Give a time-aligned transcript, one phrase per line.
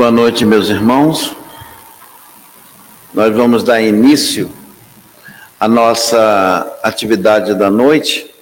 [0.00, 1.36] Boa noite, meus irmãos.
[3.12, 4.50] Nós vamos dar início
[5.60, 8.34] à nossa atividade da noite,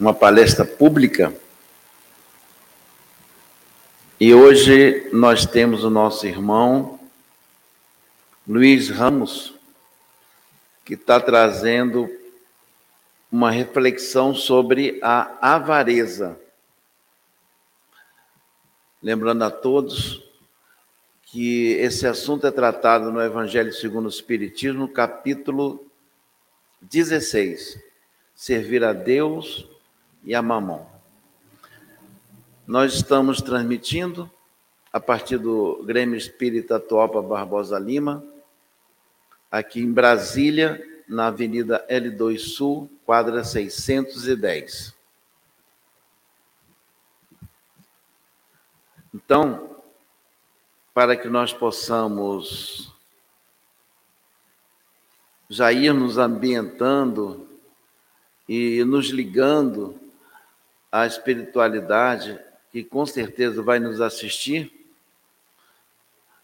[0.00, 1.36] uma palestra pública.
[4.18, 6.98] E hoje nós temos o nosso irmão
[8.48, 9.52] Luiz Ramos,
[10.82, 12.08] que está trazendo
[13.30, 16.40] uma reflexão sobre a avareza.
[19.02, 20.31] Lembrando a todos
[21.32, 25.82] que esse assunto é tratado no Evangelho segundo o Espiritismo, capítulo
[26.82, 27.82] 16,
[28.34, 29.66] servir a Deus
[30.24, 30.86] e a mamão.
[32.66, 34.30] Nós estamos transmitindo
[34.92, 38.22] a partir do Grêmio Espírita Topa Barbosa Lima,
[39.50, 44.94] aqui em Brasília, na Avenida L2 Sul, quadra 610.
[49.14, 49.71] Então,
[50.94, 52.92] para que nós possamos
[55.48, 57.48] já ir nos ambientando
[58.48, 59.98] e nos ligando
[60.90, 62.38] à espiritualidade,
[62.70, 64.70] que com certeza vai nos assistir,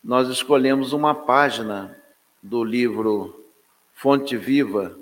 [0.03, 1.97] nós escolhemos uma página
[2.43, 3.45] do livro
[3.95, 4.97] Fonte Viva.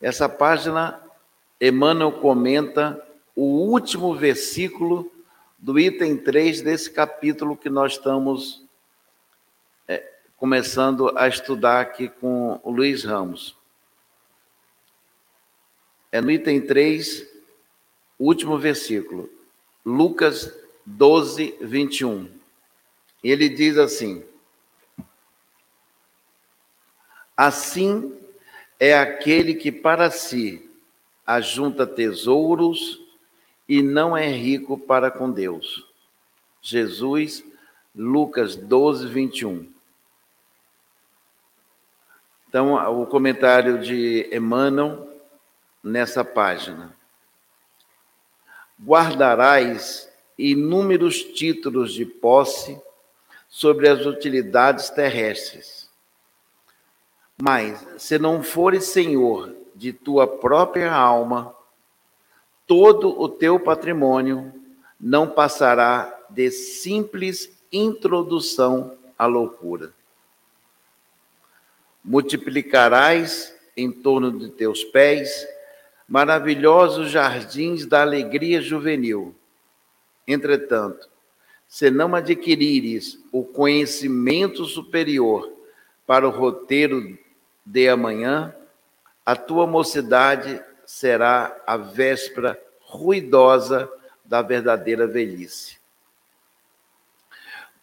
[0.00, 1.00] Essa página,
[1.60, 3.02] Emmanuel comenta
[3.34, 5.10] o último versículo
[5.58, 8.64] do item 3 desse capítulo que nós estamos
[9.88, 10.04] é,
[10.36, 13.56] começando a estudar aqui com o Luiz Ramos.
[16.12, 17.26] É no item 3,
[18.18, 19.30] último versículo,
[19.84, 20.52] Lucas
[20.84, 22.30] 12, 21.
[23.22, 24.24] Ele diz assim:
[27.36, 28.16] Assim
[28.78, 30.70] é aquele que para si
[31.26, 33.05] ajunta tesouros
[33.68, 35.86] e não é rico para com Deus.
[36.62, 37.44] Jesus,
[37.94, 39.72] Lucas 12, 21.
[42.48, 45.08] Então, o comentário de Emmanuel
[45.82, 46.96] nessa página.
[48.82, 52.80] Guardarás inúmeros títulos de posse
[53.48, 55.88] sobre as utilidades terrestres.
[57.40, 61.55] Mas, se não fores senhor de tua própria alma,
[62.66, 64.52] todo o teu patrimônio
[65.00, 69.92] não passará de simples introdução à loucura.
[72.04, 75.46] Multiplicarás em torno de teus pés
[76.08, 79.34] maravilhosos jardins da alegria juvenil.
[80.26, 81.08] Entretanto,
[81.68, 85.52] se não adquirires o conhecimento superior
[86.06, 87.18] para o roteiro
[87.64, 88.54] de amanhã,
[89.24, 93.90] a tua mocidade será a véspera ruidosa
[94.24, 95.76] da verdadeira velhice.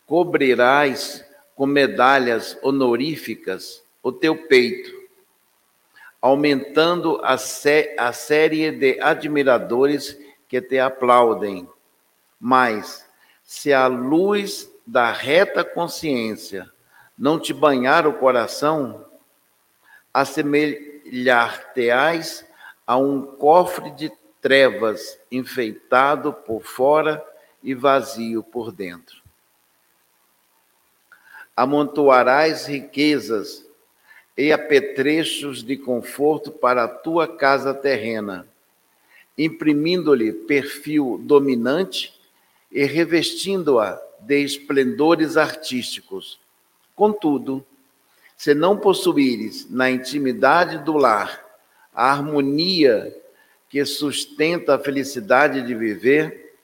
[0.05, 1.25] Cobrirás
[1.55, 4.91] com medalhas honoríficas o teu peito,
[6.21, 11.69] aumentando a, sé a série de admiradores que te aplaudem.
[12.39, 13.05] Mas,
[13.43, 16.71] se a luz da reta consciência
[17.17, 19.05] não te banhar o coração,
[20.13, 22.45] assemelhar-te-ás
[22.85, 24.11] a um cofre de
[24.41, 27.23] trevas enfeitado por fora
[27.63, 29.21] e vazio por dentro.
[31.55, 33.66] Amontoarás riquezas
[34.35, 38.47] e apetrechos de conforto para a tua casa terrena,
[39.38, 42.19] imprimindo-lhe perfil dominante
[42.71, 46.39] e revestindo-a de esplendores artísticos.
[46.95, 47.65] Contudo,
[48.35, 51.43] se não possuíres na intimidade do lar
[51.94, 53.16] a harmonia
[53.69, 56.56] que sustenta a felicidade de viver,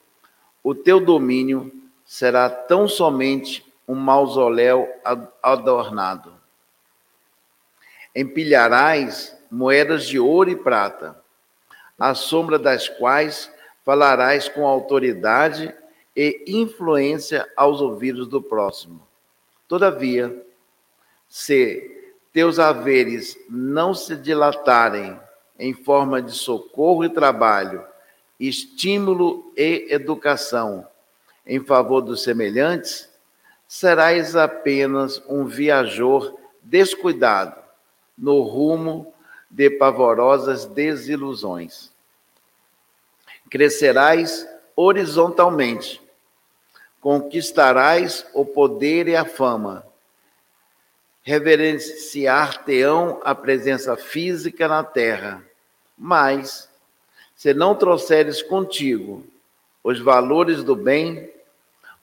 [0.62, 1.72] o teu domínio
[2.04, 4.88] será tão somente um mausoléu
[5.42, 6.32] adornado.
[8.14, 11.20] Empilharás moedas de ouro e prata,
[11.98, 13.52] à sombra das quais
[13.84, 15.74] falarás com autoridade
[16.16, 19.06] e influência aos ouvidos do próximo.
[19.66, 20.44] Todavia,
[21.28, 21.99] se
[22.32, 25.18] teus haveres não se dilatarem
[25.58, 27.84] em forma de socorro e trabalho,
[28.38, 30.86] estímulo e educação
[31.46, 33.10] em favor dos semelhantes,
[33.66, 37.60] serás apenas um viajor descuidado
[38.16, 39.12] no rumo
[39.50, 41.92] de pavorosas desilusões.
[43.50, 44.46] Crescerás
[44.76, 46.00] horizontalmente,
[47.00, 49.89] conquistarás o poder e a fama
[51.30, 55.40] reverenciar-te-ão a presença física na terra,
[55.96, 56.68] mas,
[57.36, 59.24] se não trouxeres contigo
[59.84, 61.32] os valores do bem,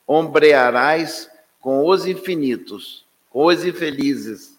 [0.06, 1.30] ombrearás
[1.60, 4.58] com os infinitos, com os infelizes,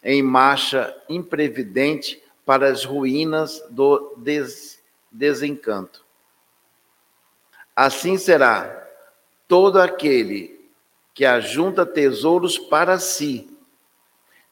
[0.00, 4.80] em marcha imprevidente para as ruínas do des
[5.10, 6.04] desencanto.
[7.74, 8.88] Assim será
[9.48, 10.70] todo aquele
[11.12, 13.51] que ajunta tesouros para si,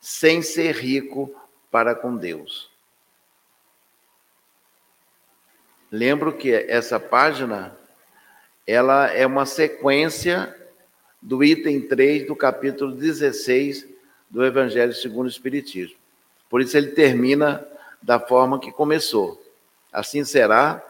[0.01, 1.35] sem ser rico
[1.71, 2.71] para com Deus.
[5.91, 7.77] Lembro que essa página
[8.67, 10.57] ela é uma sequência
[11.21, 13.87] do item 3 do capítulo 16
[14.31, 15.97] do Evangelho segundo o Espiritismo.
[16.49, 17.67] Por isso ele termina
[18.01, 19.43] da forma que começou.
[19.93, 20.83] Assim será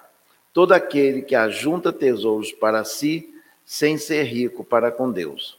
[0.52, 3.34] todo aquele que ajunta tesouros para si,
[3.64, 5.58] sem ser rico para com Deus.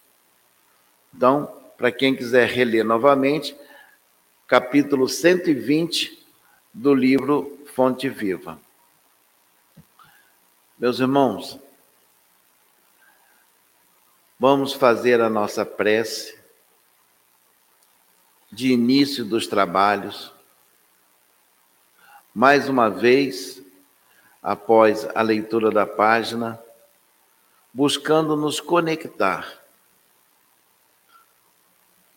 [1.15, 3.57] Então, para quem quiser reler novamente,
[4.47, 6.23] capítulo 120
[6.71, 8.59] do livro Fonte Viva.
[10.77, 11.59] Meus irmãos,
[14.39, 16.39] vamos fazer a nossa prece
[18.51, 20.31] de início dos trabalhos.
[22.31, 23.59] Mais uma vez,
[24.39, 26.61] após a leitura da página,
[27.73, 29.60] buscando nos conectar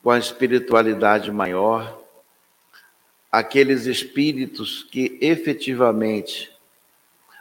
[0.05, 1.99] com a espiritualidade maior,
[3.33, 6.55] aqueles espíritos que efetivamente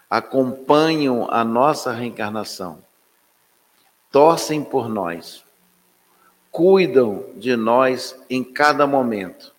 [0.10, 2.82] acompanham a nossa reencarnação,
[4.10, 5.44] torcem por nós,
[6.50, 9.54] cuidam de nós em cada momento.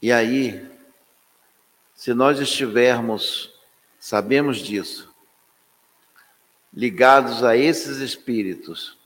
[0.00, 0.66] E aí,
[1.94, 3.52] se nós estivermos,
[4.00, 5.14] sabemos disso,
[6.72, 9.03] ligados a esses espíritos,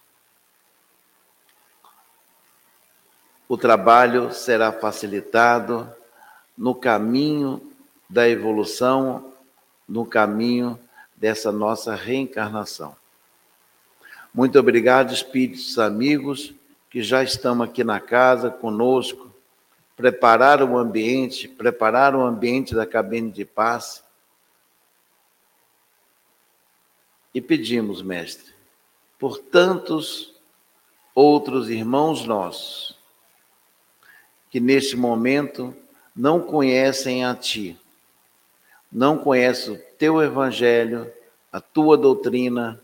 [3.48, 5.90] o trabalho será facilitado
[6.56, 7.72] no caminho
[8.08, 9.32] da evolução
[9.88, 10.78] no caminho
[11.16, 12.94] dessa nossa reencarnação.
[14.34, 16.54] Muito obrigado, espíritos amigos
[16.90, 19.32] que já estão aqui na casa conosco,
[19.96, 24.04] prepararam o ambiente, prepararam o ambiente da cabine de paz.
[27.34, 28.52] E pedimos, mestre,
[29.18, 30.34] por tantos
[31.14, 32.97] outros irmãos nossos
[34.50, 35.74] que neste momento
[36.14, 37.78] não conhecem a Ti,
[38.90, 41.12] não conhece o teu evangelho,
[41.52, 42.80] a tua doutrina,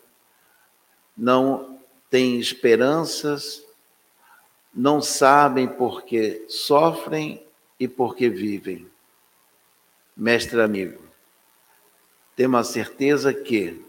[1.16, 1.78] não
[2.11, 3.64] tem esperanças,
[4.75, 7.43] não sabem porque sofrem
[7.78, 8.87] e porque vivem.
[10.17, 11.02] Mestre amigo,
[12.37, 13.84] temos a certeza que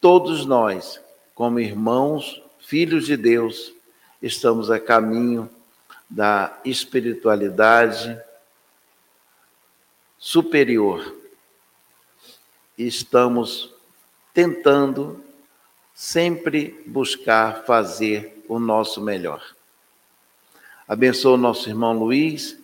[0.00, 1.00] todos nós,
[1.34, 3.72] como irmãos, filhos de Deus,
[4.22, 5.50] estamos a caminho
[6.08, 8.20] da espiritualidade
[10.18, 11.14] superior.
[12.76, 13.74] Estamos
[14.32, 15.24] tentando
[15.94, 19.42] sempre buscar fazer o nosso melhor.
[20.86, 22.58] Abençoa o nosso irmão Luiz,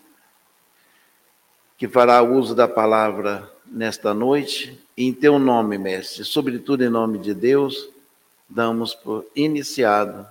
[1.77, 7.35] que fará uso da palavra nesta noite, em teu nome, mestre, sobretudo em nome de
[7.35, 7.89] Deus,
[8.49, 10.27] damos por iniciado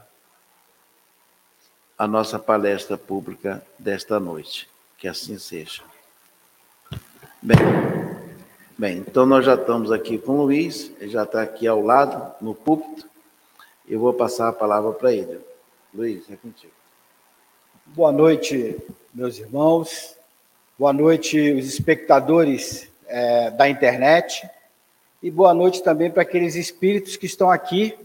[2.02, 4.68] a nossa palestra pública desta noite.
[4.98, 5.84] Que assim seja.
[7.40, 7.60] Bem,
[8.76, 12.34] bem, então nós já estamos aqui com o Luiz, ele já está aqui ao lado,
[12.42, 13.08] no púlpito.
[13.88, 15.42] Eu vou passar a palavra para ele.
[15.94, 16.74] Luiz, é contigo.
[17.86, 18.80] Boa noite,
[19.14, 20.16] meus irmãos.
[20.80, 24.50] Boa noite, os espectadores é, da internet.
[25.22, 27.96] E boa noite também para aqueles espíritos que estão aqui,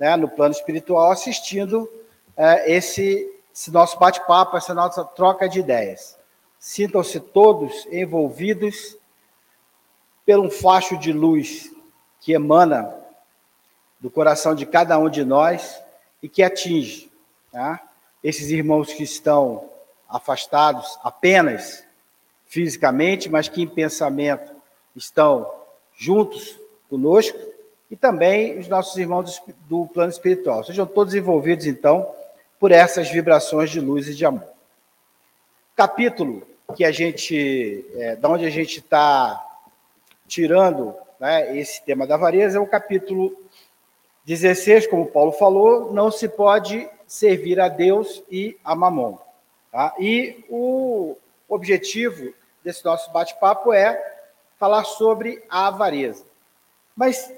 [0.00, 1.88] né, no plano espiritual, assistindo
[2.36, 6.18] é, esse, esse nosso bate-papo, essa nossa troca de ideias.
[6.58, 8.96] Sintam-se todos envolvidos
[10.26, 11.70] pelo um facho de luz
[12.20, 12.92] que emana
[14.00, 15.80] do coração de cada um de nós
[16.20, 17.12] e que atinge
[17.52, 17.80] tá?
[18.22, 19.70] esses irmãos que estão
[20.08, 21.84] afastados apenas
[22.46, 24.52] fisicamente, mas que em pensamento
[24.96, 25.50] estão
[25.96, 26.58] juntos
[26.88, 27.38] conosco,
[27.90, 30.64] e também os nossos irmãos do plano espiritual.
[30.64, 32.12] Sejam todos envolvidos, então,
[32.58, 34.48] por essas vibrações de luz e de amor.
[35.76, 36.46] Capítulo
[36.76, 39.44] que a gente, é, da onde a gente está
[40.26, 43.36] tirando né, esse tema da avareza, é o capítulo
[44.24, 49.18] 16, como Paulo falou, não se pode servir a Deus e a Mamon.
[49.70, 49.94] Tá?
[49.98, 51.16] E o
[51.48, 52.32] objetivo
[52.62, 54.02] desse nosso bate-papo é
[54.58, 56.24] falar sobre a avareza.
[56.96, 57.32] Mas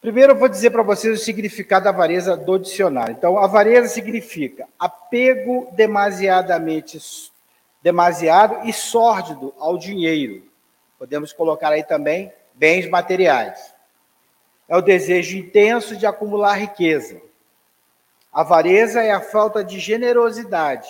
[0.00, 3.12] primeiro eu vou dizer para vocês o significado da avareza do dicionário.
[3.12, 6.98] Então, avareza significa apego demasiadamente
[7.82, 10.42] demasiado e sórdido ao dinheiro.
[10.98, 13.74] Podemos colocar aí também bens materiais.
[14.68, 17.22] é o desejo intenso de acumular riqueza.
[18.30, 20.88] Avareza é a falta de generosidade,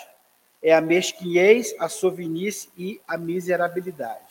[0.61, 4.28] é a mesquinhez, a sovinice e a miserabilidade.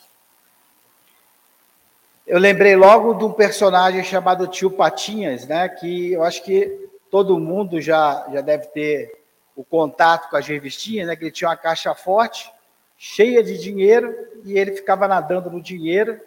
[2.28, 7.38] Eu lembrei logo de um personagem chamado Tio Patinhas, né, que eu acho que todo
[7.38, 9.18] mundo já, já deve ter
[9.56, 12.52] o contato com as revistinhas, né, que ele tinha uma caixa forte,
[12.98, 16.20] cheia de dinheiro, e ele ficava nadando no dinheiro,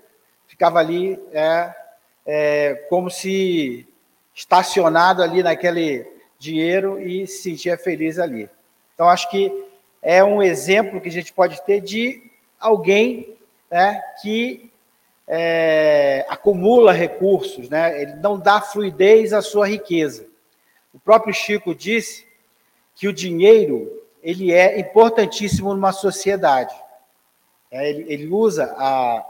[0.47, 1.71] ficava ali é,
[2.25, 3.87] é, como se
[4.33, 8.49] estacionado ali naquele dinheiro e se sentia feliz ali.
[8.95, 9.53] Então, acho que
[10.01, 12.23] é um exemplo que a gente pode ter de
[12.59, 13.37] alguém
[13.69, 14.70] né, que
[15.33, 18.01] é, acumula recursos, né?
[18.01, 20.27] ele não dá fluidez à sua riqueza.
[20.93, 22.27] O próprio Chico disse
[22.93, 26.75] que o dinheiro ele é importantíssimo numa sociedade.
[27.71, 29.25] É, ele, ele usa a,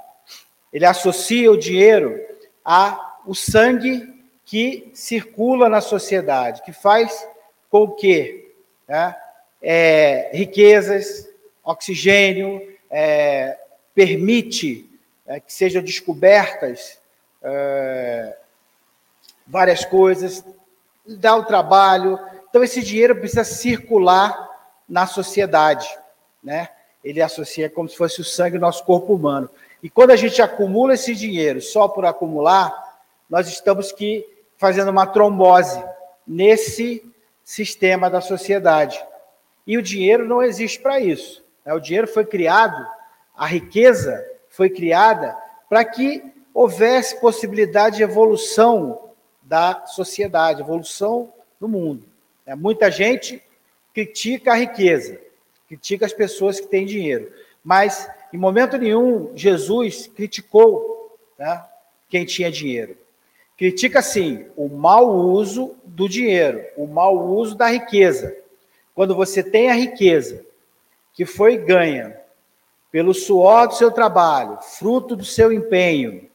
[0.73, 2.19] ele associa o dinheiro
[2.65, 4.11] a o sangue
[4.43, 7.27] que circula na sociedade, que faz
[7.69, 8.51] com que
[8.87, 9.15] né,
[9.61, 11.29] é, riquezas,
[11.63, 13.55] oxigênio, é,
[13.93, 14.90] permite
[15.31, 16.99] é, que sejam descobertas
[17.41, 18.35] é,
[19.47, 20.43] várias coisas,
[21.07, 22.19] dá o trabalho.
[22.49, 24.49] Então, esse dinheiro precisa circular
[24.87, 25.87] na sociedade,
[26.43, 26.67] né?
[27.01, 29.49] Ele associa como se fosse o sangue do nosso corpo humano.
[29.81, 35.07] E quando a gente acumula esse dinheiro só por acumular, nós estamos que fazendo uma
[35.07, 35.81] trombose
[36.27, 37.09] nesse
[37.41, 39.01] sistema da sociedade.
[39.65, 41.41] E o dinheiro não existe para isso.
[41.65, 41.73] Né?
[41.73, 42.85] O dinheiro foi criado,
[43.33, 45.35] a riqueza foi criada
[45.67, 49.09] para que houvesse possibilidade de evolução
[49.41, 52.03] da sociedade, evolução do mundo.
[52.45, 52.53] Né?
[52.53, 53.41] Muita gente
[53.93, 55.19] critica a riqueza,
[55.67, 57.31] critica as pessoas que têm dinheiro,
[57.63, 61.63] mas em momento nenhum Jesus criticou né,
[62.09, 62.97] quem tinha dinheiro.
[63.57, 68.35] Critica, sim, o mau uso do dinheiro, o mau uso da riqueza.
[68.93, 70.43] Quando você tem a riqueza
[71.13, 72.20] que foi ganha
[72.91, 76.29] pelo suor do seu trabalho, fruto do seu empenho,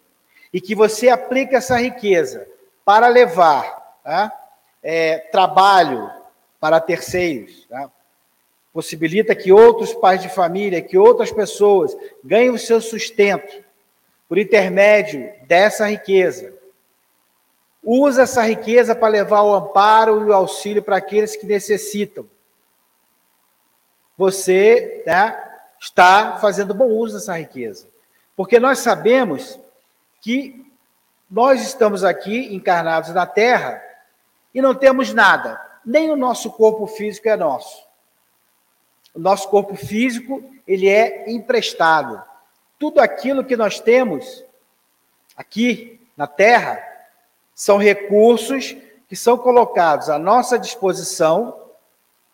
[0.52, 2.48] e que você aplica essa riqueza
[2.84, 4.32] para levar né,
[4.82, 6.10] é, trabalho
[6.58, 7.90] para terceiros, né,
[8.72, 13.64] possibilita que outros pais de família, que outras pessoas ganhem o seu sustento
[14.28, 16.54] por intermédio dessa riqueza.
[17.82, 22.26] Usa essa riqueza para levar o amparo e o auxílio para aqueles que necessitam.
[24.18, 25.45] Você né,
[25.80, 27.86] está fazendo bom uso dessa riqueza.
[28.34, 29.58] Porque nós sabemos
[30.20, 30.66] que
[31.30, 33.82] nós estamos aqui encarnados na Terra
[34.54, 37.84] e não temos nada, nem o nosso corpo físico é nosso.
[39.14, 42.22] O nosso corpo físico, ele é emprestado.
[42.78, 44.44] Tudo aquilo que nós temos
[45.36, 46.82] aqui na Terra
[47.54, 48.76] são recursos
[49.08, 51.58] que são colocados à nossa disposição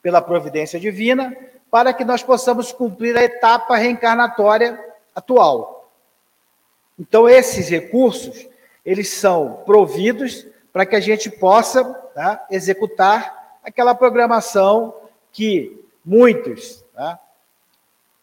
[0.03, 1.37] pela providência divina
[1.73, 4.79] para que nós possamos cumprir a etapa reencarnatória
[5.15, 5.91] atual.
[6.99, 8.47] Então esses recursos,
[8.85, 11.83] eles são providos para que a gente possa
[12.15, 14.95] tá, executar aquela programação
[15.33, 17.19] que muitos tá,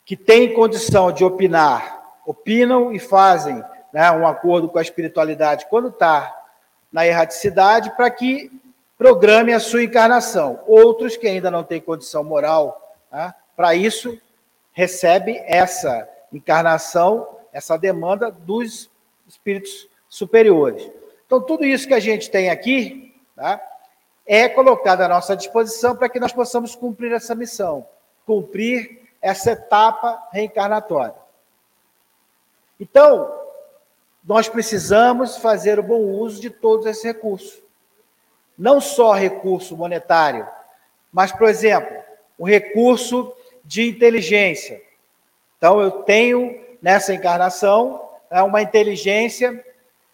[0.06, 5.88] que têm condição de opinar, opinam e fazem né, um acordo com a espiritualidade quando
[5.88, 6.40] está
[6.94, 8.52] na erraticidade para que
[8.96, 10.60] programe a sua encarnação.
[10.68, 14.20] Outros que ainda não têm condição moral né, para isso,
[14.72, 18.90] recebe essa encarnação, essa demanda dos
[19.28, 20.90] espíritos superiores.
[21.26, 23.62] Então, tudo isso que a gente tem aqui tá,
[24.26, 27.86] é colocado à nossa disposição para que nós possamos cumprir essa missão,
[28.26, 31.16] cumprir essa etapa reencarnatória.
[32.80, 33.32] Então,
[34.24, 37.62] nós precisamos fazer o bom uso de todos esses recursos.
[38.58, 40.48] Não só recurso monetário,
[41.12, 41.98] mas, por exemplo,
[42.40, 43.34] o recurso
[43.66, 44.82] de inteligência.
[45.58, 49.64] Então, eu tenho nessa encarnação né, uma inteligência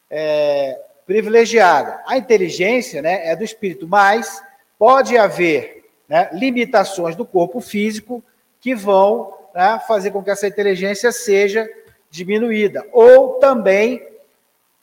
[0.09, 2.01] é, privilegiada.
[2.07, 4.43] A inteligência né, é do espírito, mas
[4.77, 8.23] pode haver né, limitações do corpo físico
[8.59, 11.69] que vão né, fazer com que essa inteligência seja
[12.09, 14.01] diminuída, ou também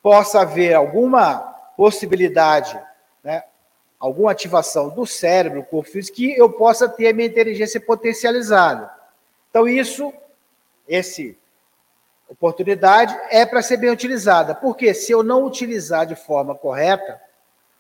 [0.03, 1.39] possa haver alguma
[1.77, 2.79] possibilidade,
[4.03, 8.91] alguma ativação do cérebro, corpo físico, que eu possa ter a minha inteligência potencializada.
[9.49, 10.13] Então, isso,
[10.89, 11.39] esse
[12.29, 14.57] oportunidade é para ser bem utilizada.
[14.57, 17.21] Porque se eu não utilizar de forma correta,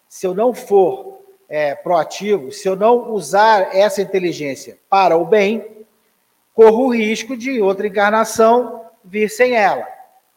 [0.08, 5.84] se eu não for é, proativo, se eu não usar essa inteligência para o bem,
[6.54, 9.88] corro o risco de outra encarnação vir sem ela,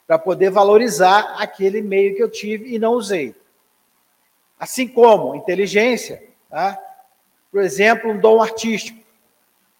[0.07, 3.35] para poder valorizar aquele meio que eu tive e não usei.
[4.65, 6.75] Assim como inteligência, tá?
[7.51, 8.97] por exemplo, um dom artístico.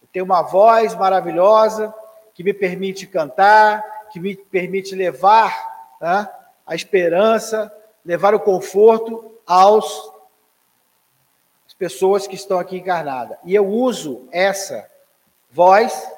[0.00, 1.92] Eu tenho uma voz maravilhosa
[2.32, 6.32] que me permite cantar, que me permite levar tá?
[6.64, 7.74] a esperança,
[8.04, 10.12] levar o conforto aos
[11.66, 13.38] as pessoas que estão aqui encarnadas.
[13.42, 14.88] E eu uso essa
[15.50, 16.08] voz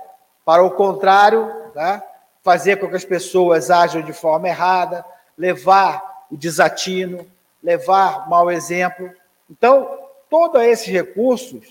[0.45, 2.07] para o contrário, tá?
[2.43, 5.03] fazer com que as pessoas ajam de forma errada,
[5.39, 7.27] levar o desatino,
[7.63, 9.11] levar mau exemplo.
[9.51, 9.99] Então,
[10.29, 11.67] todos esses recursos,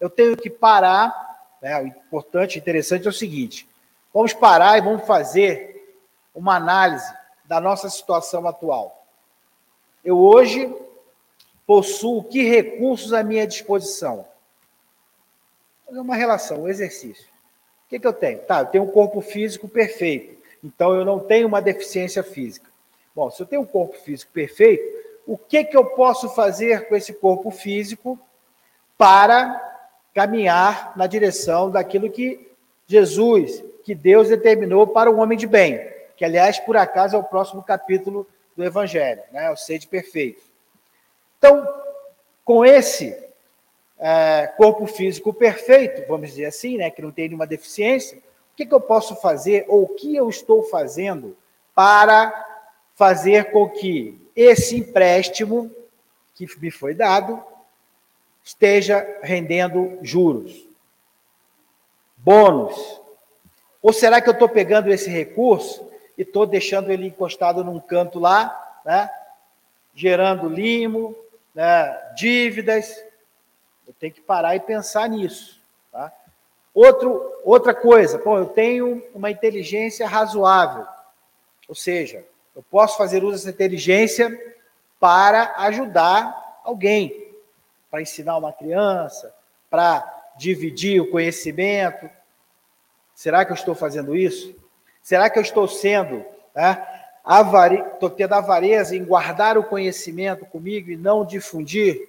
[0.00, 1.14] eu tenho que parar.
[1.60, 1.80] Né?
[1.80, 3.68] O importante, interessante é o seguinte:
[4.12, 5.96] vamos parar e vamos fazer
[6.34, 7.12] uma análise
[7.44, 9.06] da nossa situação atual.
[10.04, 10.74] Eu hoje
[11.66, 14.26] possuo que recursos à minha disposição?
[15.86, 17.24] Fazer uma relação, um exercício.
[17.86, 18.38] O que, que eu tenho?
[18.40, 22.70] Tá, eu tenho um corpo físico perfeito, então eu não tenho uma deficiência física.
[23.14, 26.96] Bom, se eu tenho um corpo físico perfeito, o que, que eu posso fazer com
[26.96, 28.18] esse corpo físico
[28.98, 29.60] para
[30.14, 32.50] caminhar na direção daquilo que
[32.86, 35.80] Jesus, que Deus determinou para o homem de bem,
[36.16, 38.26] que aliás, por acaso, é o próximo capítulo
[38.56, 39.50] do Evangelho, né?
[39.50, 40.42] o sede perfeito.
[41.38, 41.66] Então,
[42.44, 43.16] com esse
[43.98, 48.66] é, corpo físico perfeito, vamos dizer assim, né, que não tem nenhuma deficiência, o que,
[48.66, 51.36] que eu posso fazer, ou o que eu estou fazendo
[51.74, 52.32] para
[52.94, 55.70] fazer com que esse empréstimo
[56.34, 57.42] que me foi dado
[58.42, 60.66] esteja rendendo juros,
[62.16, 63.00] bônus.
[63.80, 68.18] Ou será que eu estou pegando esse recurso e estou deixando ele encostado num canto
[68.18, 69.10] lá, né,
[69.94, 71.16] gerando limo,
[71.54, 73.04] né, dívidas?
[73.86, 75.60] Eu tenho que parar e pensar nisso.
[75.90, 76.12] Tá?
[76.74, 80.86] Outro, outra coisa, bom, eu tenho uma inteligência razoável,
[81.68, 84.54] ou seja, eu posso fazer uso dessa inteligência
[85.00, 87.32] para ajudar alguém,
[87.90, 89.34] para ensinar uma criança,
[89.70, 92.08] para dividir o conhecimento.
[93.14, 94.54] Será que eu estou fazendo isso?
[95.02, 96.86] Será que eu estou sendo, né,
[97.24, 97.80] avari...
[97.94, 102.08] estou tendo avareza em guardar o conhecimento comigo e não difundir?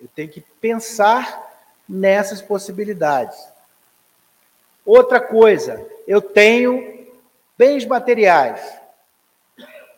[0.00, 1.48] Eu tenho que pensar
[1.88, 3.38] nessas possibilidades.
[4.84, 6.99] Outra coisa, eu tenho
[7.60, 8.58] bens materiais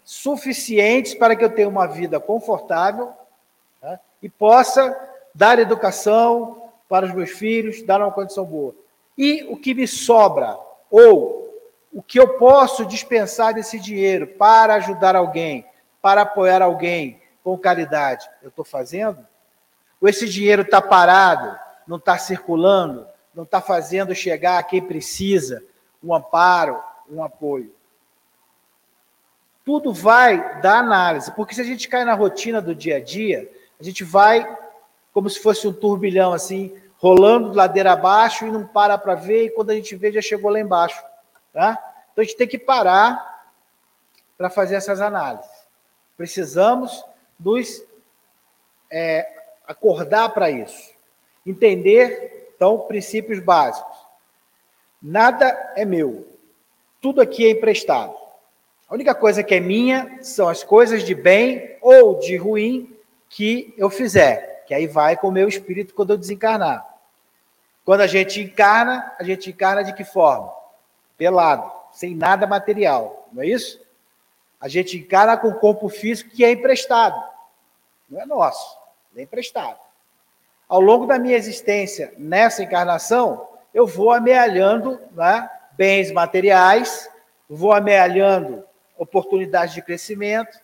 [0.02, 3.12] suficientes para que eu tenha uma vida confortável
[3.80, 4.98] né, e possa
[5.32, 8.74] dar educação para os meus filhos, dar uma condição boa.
[9.16, 10.58] E o que me sobra,
[10.90, 11.56] ou
[11.92, 15.64] o que eu posso dispensar desse dinheiro para ajudar alguém,
[16.02, 19.24] para apoiar alguém com caridade, eu estou fazendo?
[20.00, 25.62] Ou esse dinheiro está parado, não está circulando, não está fazendo chegar a quem precisa
[26.02, 27.72] um amparo, um apoio.
[29.64, 33.50] Tudo vai da análise, porque se a gente cai na rotina do dia a dia,
[33.78, 34.58] a gente vai
[35.12, 39.50] como se fosse um turbilhão assim, rolando ladeira abaixo e não para para ver, e
[39.50, 41.02] quando a gente vê já chegou lá embaixo.
[41.52, 41.72] Tá?
[42.10, 43.50] Então a gente tem que parar
[44.38, 45.50] para fazer essas análises.
[46.16, 47.04] Precisamos
[47.38, 47.84] nos
[48.90, 49.28] é,
[49.66, 50.92] acordar para isso.
[51.44, 53.98] Entender, então, princípios básicos.
[55.02, 56.31] Nada é meu,
[57.02, 58.14] tudo aqui é emprestado.
[58.88, 62.96] A única coisa que é minha são as coisas de bem ou de ruim
[63.28, 66.86] que eu fizer, que aí vai com o meu espírito quando eu desencarnar.
[67.84, 70.52] Quando a gente encarna, a gente encarna de que forma?
[71.18, 73.80] Pelado, sem nada material, não é isso?
[74.60, 77.20] A gente encarna com o corpo físico que é emprestado,
[78.08, 78.78] não é nosso,
[79.16, 79.80] é emprestado.
[80.68, 87.08] Ao longo da minha existência nessa encarnação, eu vou amealhando né, bens materiais,
[87.48, 88.64] vou amealhando
[88.96, 90.58] oportunidades de crescimento,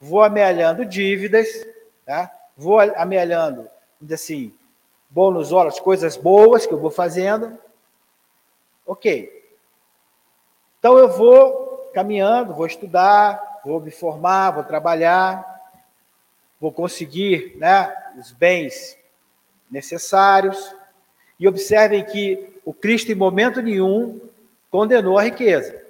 [0.00, 1.48] vou amealhando dívidas,
[2.04, 2.30] tá?
[2.56, 3.68] vou amealhando,
[4.12, 4.54] assim,
[5.10, 7.56] bônus horas, coisas boas que eu vou fazendo.
[8.86, 9.42] Ok.
[10.78, 15.44] Então eu vou caminhando, vou estudar, vou me formar, vou trabalhar,
[16.60, 18.98] vou conseguir né, os bens
[19.70, 20.74] necessários.
[21.38, 24.20] E observem que o Cristo, em momento nenhum,
[24.74, 25.86] condenou a riqueza.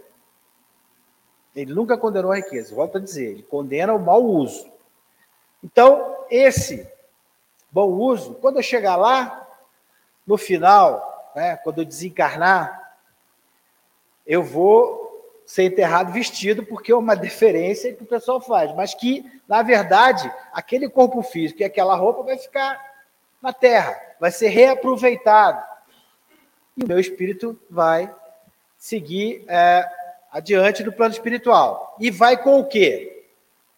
[1.56, 4.70] Ele nunca condenou a riqueza, volto a dizer, ele condena o mau uso.
[5.62, 6.86] Então, esse
[7.70, 9.48] bom uso, quando eu chegar lá,
[10.26, 12.98] no final, né, quando eu desencarnar,
[14.26, 19.24] eu vou ser enterrado vestido, porque é uma deferência que o pessoal faz, mas que,
[19.48, 22.78] na verdade, aquele corpo físico e aquela roupa vai ficar
[23.40, 25.64] na terra, vai ser reaproveitado.
[26.76, 28.14] E o meu espírito vai
[28.84, 29.88] seguir é,
[30.30, 31.96] adiante do plano espiritual.
[31.98, 33.24] E vai com o quê?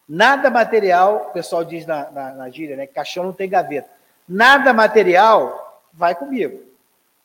[0.09, 2.89] Nada material, o pessoal diz na, na, na gíria, né?
[2.89, 3.89] Caixão não tem gaveta.
[4.29, 6.61] Nada material vai comigo.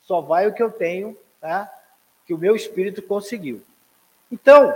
[0.02, 1.68] Só vai o que eu tenho, tá?
[2.24, 3.60] que o meu espírito conseguiu.
[4.30, 4.72] Então,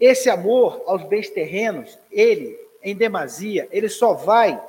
[0.00, 4.60] esse amor aos bens terrenos, ele, em demasia, ele só vai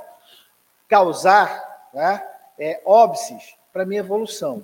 [0.87, 2.23] causar né,
[2.59, 4.63] é, óbices para minha evolução.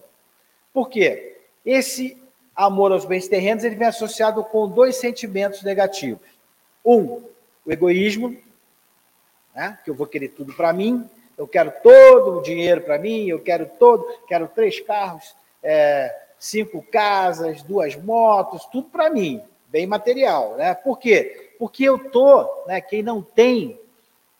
[0.71, 1.34] Por quê?
[1.65, 2.21] Esse
[2.55, 6.27] amor aos bens terrenos ele vem associado com dois sentimentos negativos.
[6.85, 7.23] Um,
[7.65, 8.37] o egoísmo,
[9.53, 13.27] né, que eu vou querer tudo para mim, eu quero todo o dinheiro para mim,
[13.27, 19.87] eu quero todo, quero três carros, é, cinco casas, duas motos, tudo para mim, bem
[19.87, 20.73] material, né?
[20.75, 21.53] Por quê?
[21.57, 22.79] Porque eu tô, né?
[22.79, 23.79] Quem não tem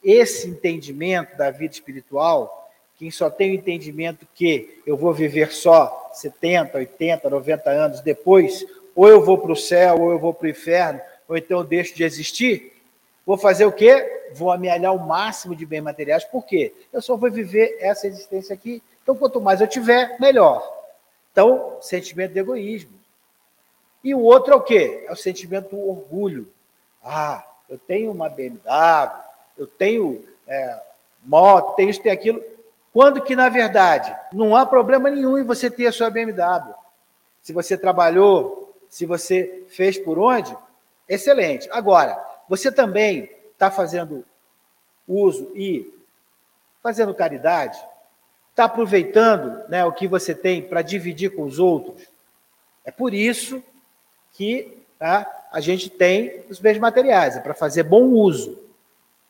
[0.02, 2.65] esse entendimento da vida espiritual,
[2.98, 8.64] quem só tem o entendimento que eu vou viver só 70, 80, 90 anos depois,
[8.94, 11.64] ou eu vou para o céu, ou eu vou para o inferno, ou então eu
[11.64, 12.72] deixo de existir,
[13.24, 14.30] vou fazer o quê?
[14.32, 16.72] Vou amealhar o máximo de bens materiais, por quê?
[16.92, 20.74] Eu só vou viver essa existência aqui, então quanto mais eu tiver, melhor.
[21.32, 22.96] Então, sentimento de egoísmo.
[24.02, 25.04] E o outro é o quê?
[25.06, 26.48] É o sentimento do orgulho.
[27.04, 28.60] Ah, eu tenho uma BMW,
[29.58, 30.80] eu tenho é,
[31.22, 32.42] moto, tenho isso, tenho aquilo.
[32.96, 36.72] Quando que, na verdade, não há problema nenhum em você ter a sua BMW.
[37.42, 40.56] Se você trabalhou, se você fez por onde,
[41.06, 41.68] excelente.
[41.70, 44.24] Agora, você também está fazendo
[45.06, 45.94] uso e
[46.82, 47.78] fazendo caridade,
[48.48, 52.08] está aproveitando né, o que você tem para dividir com os outros.
[52.82, 53.62] É por isso
[54.32, 58.58] que tá, a gente tem os bens materiais, é para fazer bom uso.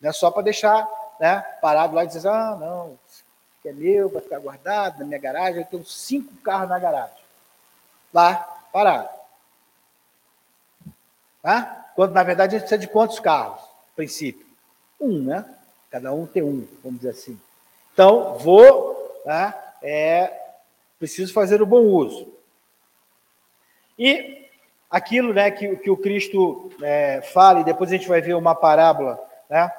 [0.00, 2.96] Não é só para deixar né, parado lá e dizer, ah, não,
[3.66, 7.16] que é meu, vai ficar guardado na minha garagem, eu tenho cinco carros na garagem.
[8.14, 8.36] Lá,
[8.72, 9.08] parado.
[11.42, 11.90] Tá?
[11.96, 13.60] Quando, na verdade, a gente precisa de quantos carros?
[13.96, 14.46] princípio?
[15.00, 15.44] Um, né?
[15.90, 17.40] Cada um tem um, vamos dizer assim.
[17.92, 19.74] Então, vou, tá?
[19.82, 20.32] é,
[20.98, 22.32] preciso fazer o bom uso.
[23.98, 24.46] E
[24.88, 28.54] aquilo né, que, que o Cristo é, fala, e depois a gente vai ver uma
[28.54, 29.18] parábola
[29.50, 29.72] né,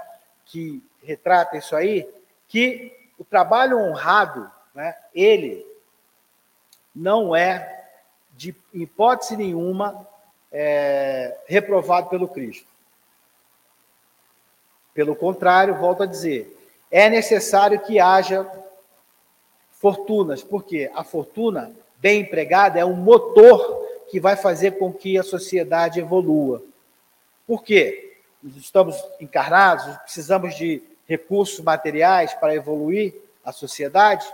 [0.45, 2.09] que retrata isso aí,
[2.49, 5.65] que o trabalho honrado, né, ele
[6.95, 7.85] não é,
[8.35, 10.07] de hipótese nenhuma,
[10.51, 12.67] é, reprovado pelo Cristo.
[14.93, 16.55] Pelo contrário, volto a dizer,
[16.89, 18.49] é necessário que haja
[19.71, 25.23] fortunas, porque a fortuna bem empregada é um motor que vai fazer com que a
[25.23, 26.63] sociedade evolua.
[27.45, 28.17] Por quê?
[28.55, 34.25] Estamos encarnados, precisamos de recursos materiais para evoluir a sociedade?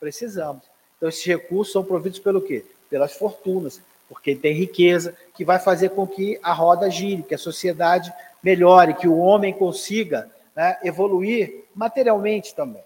[0.00, 0.62] Precisamos.
[0.96, 2.64] Então, esses recursos são providos pelo quê?
[2.90, 7.38] Pelas fortunas, porque tem riqueza que vai fazer com que a roda gire, que a
[7.38, 8.12] sociedade
[8.42, 12.82] melhore, que o homem consiga né, evoluir materialmente também.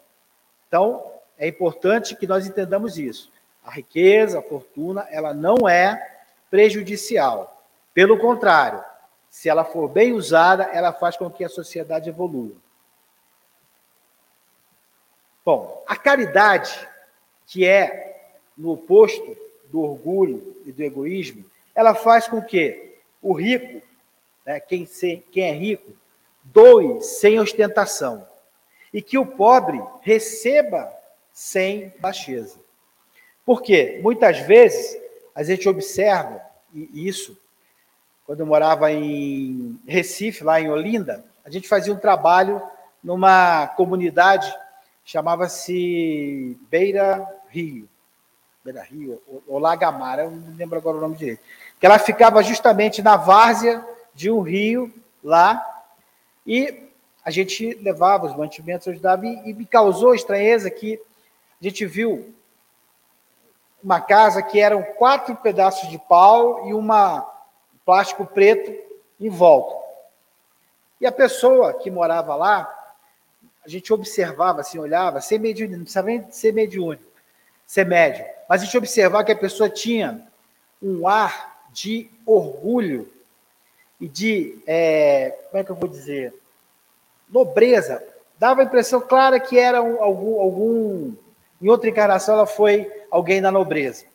[0.66, 1.04] Então,
[1.38, 3.30] é importante que nós entendamos isso.
[3.64, 6.18] A riqueza, a fortuna, ela não é
[6.50, 7.62] prejudicial.
[7.94, 8.82] Pelo contrário,
[9.28, 12.52] se ela for bem usada, ela faz com que a sociedade evolua.
[15.50, 16.70] Bom, a caridade,
[17.44, 18.22] que é
[18.56, 23.84] no oposto do orgulho e do egoísmo, ela faz com que o rico,
[24.46, 25.90] né, quem, se, quem é rico,
[26.44, 28.24] doe sem ostentação
[28.94, 30.88] e que o pobre receba
[31.32, 32.60] sem baixeza.
[33.44, 34.96] Porque muitas vezes
[35.34, 36.40] a gente observa
[36.94, 37.36] isso
[38.24, 42.62] quando eu morava em Recife, lá em Olinda, a gente fazia um trabalho
[43.02, 44.48] numa comunidade
[45.10, 47.88] chamava-se Beira Rio,
[48.64, 51.42] Beira Rio, ou Lagamar, eu não lembro agora o nome direito,
[51.80, 55.82] que ela ficava justamente na várzea de um rio lá,
[56.46, 56.88] e
[57.24, 61.02] a gente levava os mantimentos, ajudava, e, e me causou estranheza que
[61.60, 62.32] a gente viu
[63.82, 67.28] uma casa que eram quatro pedaços de pau e uma
[67.84, 68.72] plástico preto
[69.18, 69.74] em volta.
[71.00, 72.79] E a pessoa que morava lá,
[73.64, 77.04] a gente observava, assim, olhava, sem mediúnico, não precisava nem ser mediúnico,
[77.66, 80.26] ser médio, mas a gente observava que a pessoa tinha
[80.82, 83.10] um ar de orgulho
[84.00, 86.34] e de, é, como é que eu vou dizer,
[87.28, 88.02] nobreza.
[88.38, 91.12] Dava a impressão clara que era um, algum, algum
[91.60, 94.06] em outra encarnação, ela foi alguém da nobreza.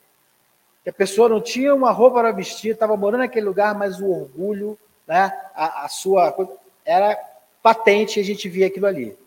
[0.84, 4.10] Que a pessoa não tinha uma roupa para vestir, estava morando naquele lugar, mas o
[4.10, 4.78] orgulho,
[5.08, 6.36] né, a, a sua
[6.84, 7.18] era
[7.62, 9.18] patente a gente via aquilo ali.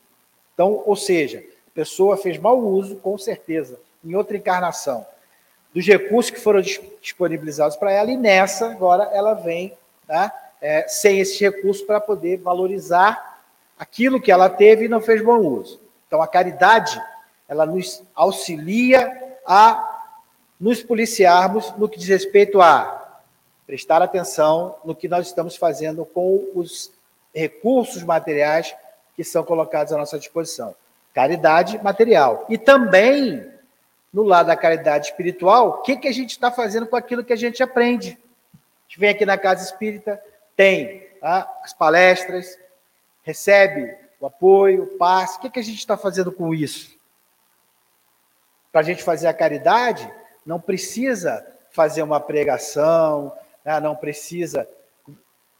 [0.58, 5.06] Então, ou seja, a pessoa fez mau uso, com certeza, em outra encarnação,
[5.72, 9.72] dos recursos que foram disponibilizados para ela, e nessa, agora, ela vem
[10.08, 13.38] né, é, sem esse recurso para poder valorizar
[13.78, 15.80] aquilo que ela teve e não fez bom uso.
[16.08, 17.00] Então, a caridade,
[17.48, 20.10] ela nos auxilia a
[20.58, 23.20] nos policiarmos no que diz respeito a
[23.64, 26.90] prestar atenção no que nós estamos fazendo com os
[27.32, 28.74] recursos materiais
[29.18, 30.76] que são colocados à nossa disposição.
[31.12, 32.46] Caridade material.
[32.48, 33.52] E também,
[34.12, 37.32] no lado da caridade espiritual, o que, que a gente está fazendo com aquilo que
[37.32, 38.16] a gente aprende?
[38.54, 40.22] A gente vem aqui na Casa Espírita,
[40.54, 42.56] tem tá, as palestras,
[43.24, 45.38] recebe o apoio, o passe.
[45.38, 46.96] O que, que a gente está fazendo com isso?
[48.70, 50.08] Para a gente fazer a caridade,
[50.46, 53.32] não precisa fazer uma pregação,
[53.64, 53.80] né?
[53.80, 54.68] não precisa.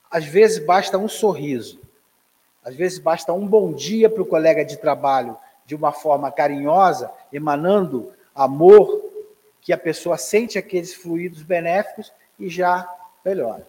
[0.09, 1.81] Às vezes basta um sorriso,
[2.68, 7.11] às vezes basta um bom dia para o colega de trabalho, de uma forma carinhosa,
[7.33, 9.07] emanando amor,
[9.62, 12.87] que a pessoa sente aqueles fluidos benéficos e já
[13.24, 13.66] melhora.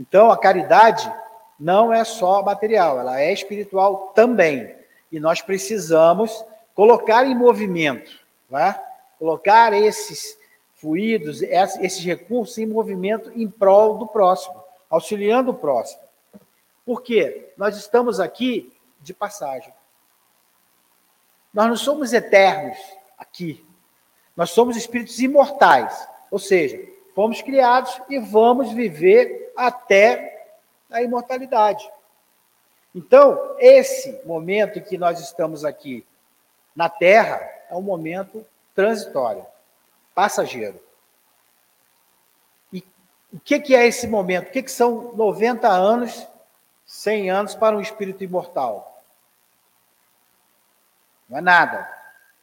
[0.00, 1.12] Então, a caridade
[1.60, 4.74] não é só material, ela é espiritual também.
[5.12, 6.42] E nós precisamos
[6.74, 8.80] colocar em movimento, né?
[9.18, 10.38] colocar esses
[10.74, 14.54] fluidos, esses recursos em movimento em prol do próximo,
[14.88, 16.05] auxiliando o próximo.
[16.86, 17.52] Por quê?
[17.56, 18.72] Nós estamos aqui
[19.02, 19.74] de passagem.
[21.52, 22.78] Nós não somos eternos
[23.18, 23.66] aqui.
[24.36, 26.08] Nós somos espíritos imortais.
[26.30, 26.80] Ou seja,
[27.14, 30.54] fomos criados e vamos viver até
[30.90, 31.90] a imortalidade.
[32.94, 36.06] Então, esse momento em que nós estamos aqui
[36.74, 37.36] na Terra
[37.68, 39.44] é um momento transitório,
[40.14, 40.80] passageiro.
[42.72, 42.84] E
[43.32, 44.48] o que, que é esse momento?
[44.48, 46.26] O que, que são 90 anos,
[46.86, 49.02] 100 anos para um espírito imortal?
[51.28, 51.90] Não é nada.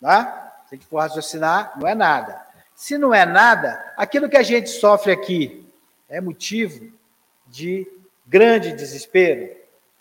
[0.01, 0.63] Tá?
[0.67, 2.45] Se a gente for raciocinar, não é nada.
[2.75, 5.65] Se não é nada, aquilo que a gente sofre aqui
[6.10, 6.91] é motivo
[7.47, 7.88] de
[8.25, 9.56] grande desespero?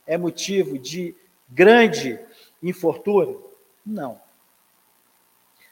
[0.07, 1.15] É motivo de
[1.49, 2.19] grande
[2.63, 3.49] infortúnio?
[3.85, 4.21] Não.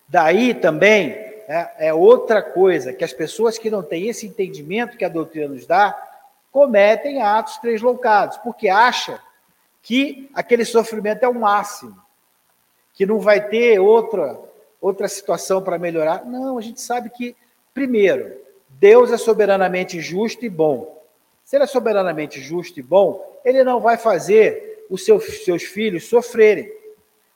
[0.09, 5.05] Daí também é, é, outra coisa que as pessoas que não têm esse entendimento que
[5.05, 6.10] a doutrina nos dá
[6.51, 9.19] cometem atos tresloucados, porque acham
[9.83, 11.97] que aquele sofrimento é o máximo,
[12.93, 14.39] que não vai ter outra
[14.81, 16.25] outra situação para melhorar.
[16.25, 17.37] Não, a gente sabe que
[17.75, 18.35] primeiro,
[18.69, 20.99] Deus é soberanamente justo e bom.
[21.45, 26.05] Se ele é soberanamente justo e bom, ele não vai fazer os seus, seus filhos
[26.09, 26.73] sofrerem.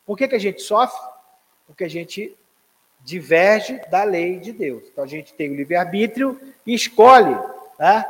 [0.07, 1.01] Por que, que a gente sofre?
[1.67, 2.35] Porque a gente
[3.03, 4.85] diverge da lei de Deus.
[4.91, 7.37] Então a gente tem o livre-arbítrio e escolhe
[7.79, 8.05] né,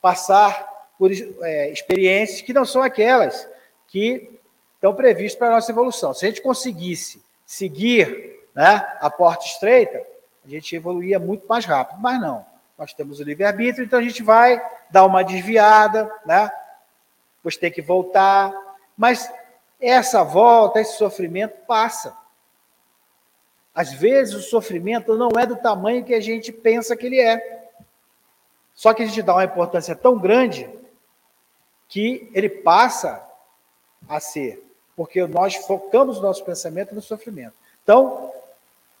[0.00, 3.48] passar por é, experiências que não são aquelas
[3.88, 4.38] que
[4.74, 6.14] estão previstas para a nossa evolução.
[6.14, 10.02] Se a gente conseguisse seguir né, a porta estreita,
[10.44, 12.00] a gente evoluía muito mais rápido.
[12.00, 12.46] Mas não.
[12.78, 14.60] Nós temos o livre-arbítrio, então a gente vai
[14.90, 16.50] dar uma desviada, né?
[17.36, 18.52] Depois tem que voltar.
[18.96, 19.30] Mas
[19.80, 22.16] essa volta, esse sofrimento passa.
[23.74, 27.59] Às vezes o sofrimento não é do tamanho que a gente pensa que ele é.
[28.74, 30.68] Só que a gente dá uma importância tão grande
[31.88, 33.22] que ele passa
[34.08, 34.64] a ser,
[34.96, 37.54] porque nós focamos o nosso pensamento no sofrimento.
[37.82, 38.32] Então,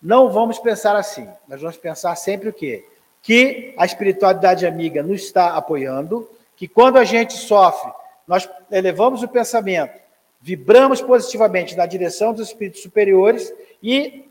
[0.02, 1.28] não vamos pensar assim.
[1.46, 2.86] Nós vamos pensar sempre o quê?
[3.22, 7.92] Que a espiritualidade amiga nos está apoiando, que quando a gente sofre,
[8.26, 10.00] nós elevamos o pensamento,
[10.40, 13.52] vibramos positivamente na direção dos espíritos superiores
[13.82, 14.28] e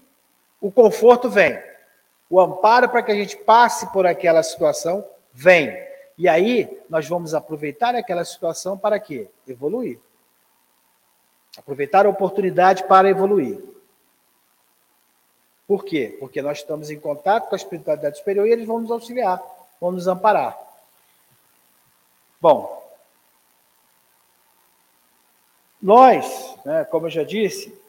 [0.61, 1.61] o conforto vem.
[2.29, 5.05] O amparo para que a gente passe por aquela situação
[5.39, 5.71] vem.
[6.17, 9.29] E aí nós vamos aproveitar aquela situação para quê?
[9.47, 9.97] Evoluir.
[11.57, 13.63] Aproveitar a oportunidade para evoluir.
[15.65, 16.17] Por quê?
[16.19, 19.41] Porque nós estamos em contato com a espiritualidade superior e eles vão nos auxiliar,
[19.79, 20.57] vão nos amparar.
[22.41, 22.77] Bom,
[25.81, 27.79] nós, né, como eu já disse,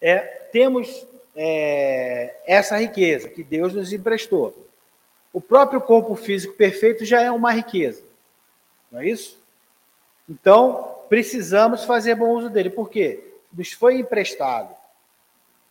[0.00, 0.18] é,
[0.50, 4.64] temos é, essa riqueza que Deus nos emprestou.
[5.34, 8.02] O próprio corpo físico perfeito já é uma riqueza,
[8.90, 9.38] não é isso?
[10.26, 12.70] Então, precisamos fazer bom uso dele.
[12.70, 13.34] Por quê?
[13.52, 14.74] Nos foi emprestado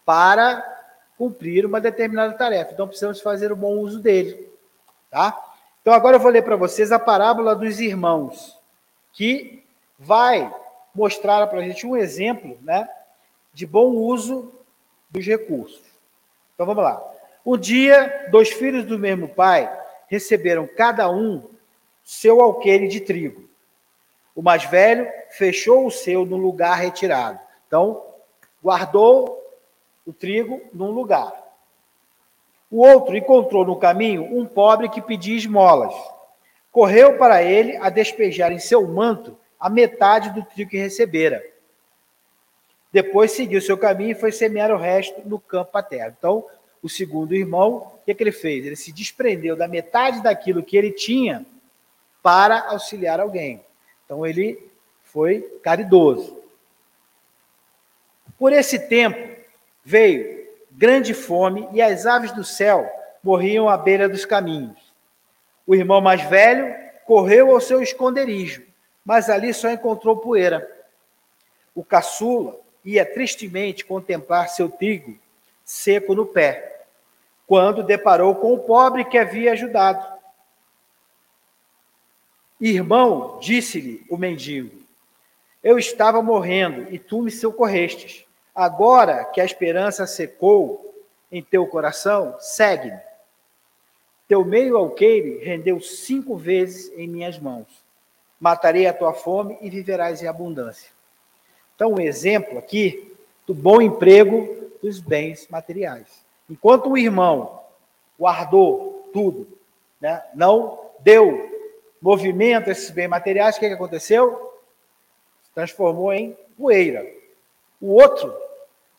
[0.05, 0.63] para
[1.17, 2.73] cumprir uma determinada tarefa.
[2.73, 4.49] Então precisamos fazer o bom uso dele,
[5.09, 5.41] tá?
[5.81, 8.57] Então agora eu vou ler para vocês a parábola dos irmãos,
[9.11, 9.63] que
[9.97, 10.53] vai
[10.93, 12.87] mostrar para a gente um exemplo, né,
[13.53, 14.51] de bom uso
[15.09, 15.81] dos recursos.
[16.53, 17.12] Então vamos lá.
[17.45, 19.71] Um dia, dois filhos do mesmo pai
[20.07, 21.43] receberam cada um
[22.03, 23.49] seu alqueire de trigo.
[24.35, 27.39] O mais velho fechou o seu no lugar retirado.
[27.67, 28.03] Então,
[28.63, 29.41] guardou
[30.05, 31.33] o trigo num lugar.
[32.71, 35.93] O outro encontrou no caminho um pobre que pedia esmolas.
[36.73, 41.41] correu para ele a despejar em seu manto a metade do trigo que recebera.
[42.91, 46.15] Depois seguiu seu caminho e foi semear o resto no campo paterno.
[46.17, 46.45] Então,
[46.83, 48.65] o segundo irmão, o que, que ele fez?
[48.65, 51.45] Ele se desprendeu da metade daquilo que ele tinha
[52.21, 53.63] para auxiliar alguém.
[54.05, 54.69] Então, ele
[55.01, 56.37] foi caridoso.
[58.37, 59.33] Por esse tempo,
[59.83, 62.91] veio grande fome e as aves do céu
[63.23, 64.93] morriam à beira dos caminhos.
[65.65, 68.61] O irmão mais velho correu ao seu esconderijo,
[69.05, 70.69] mas ali só encontrou poeira.
[71.73, 75.17] O caçula ia tristemente contemplar seu trigo
[75.63, 76.72] seco no pé,
[77.53, 80.03] quando deparou com o pobre que havia ajudado.
[82.59, 84.75] Irmão, disse-lhe o mendigo,
[85.63, 88.25] eu estava morrendo e tu me socorrestes.
[88.55, 90.95] Agora que a esperança secou
[91.31, 92.99] em teu coração, segue-me.
[94.27, 97.67] Teu meio alqueire rendeu cinco vezes em minhas mãos.
[98.39, 100.89] Matarei a tua fome e viverás em abundância.
[101.75, 106.22] Então, um exemplo aqui do bom emprego dos bens materiais.
[106.49, 107.61] Enquanto o irmão
[108.19, 109.47] guardou tudo,
[109.99, 111.51] né, não deu
[112.01, 114.53] movimento a esses bens materiais, o que, que aconteceu?
[115.43, 117.05] Se transformou em poeira.
[117.79, 118.33] O outro,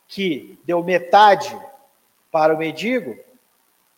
[0.08, 1.56] que deu metade
[2.30, 3.16] para o mendigo,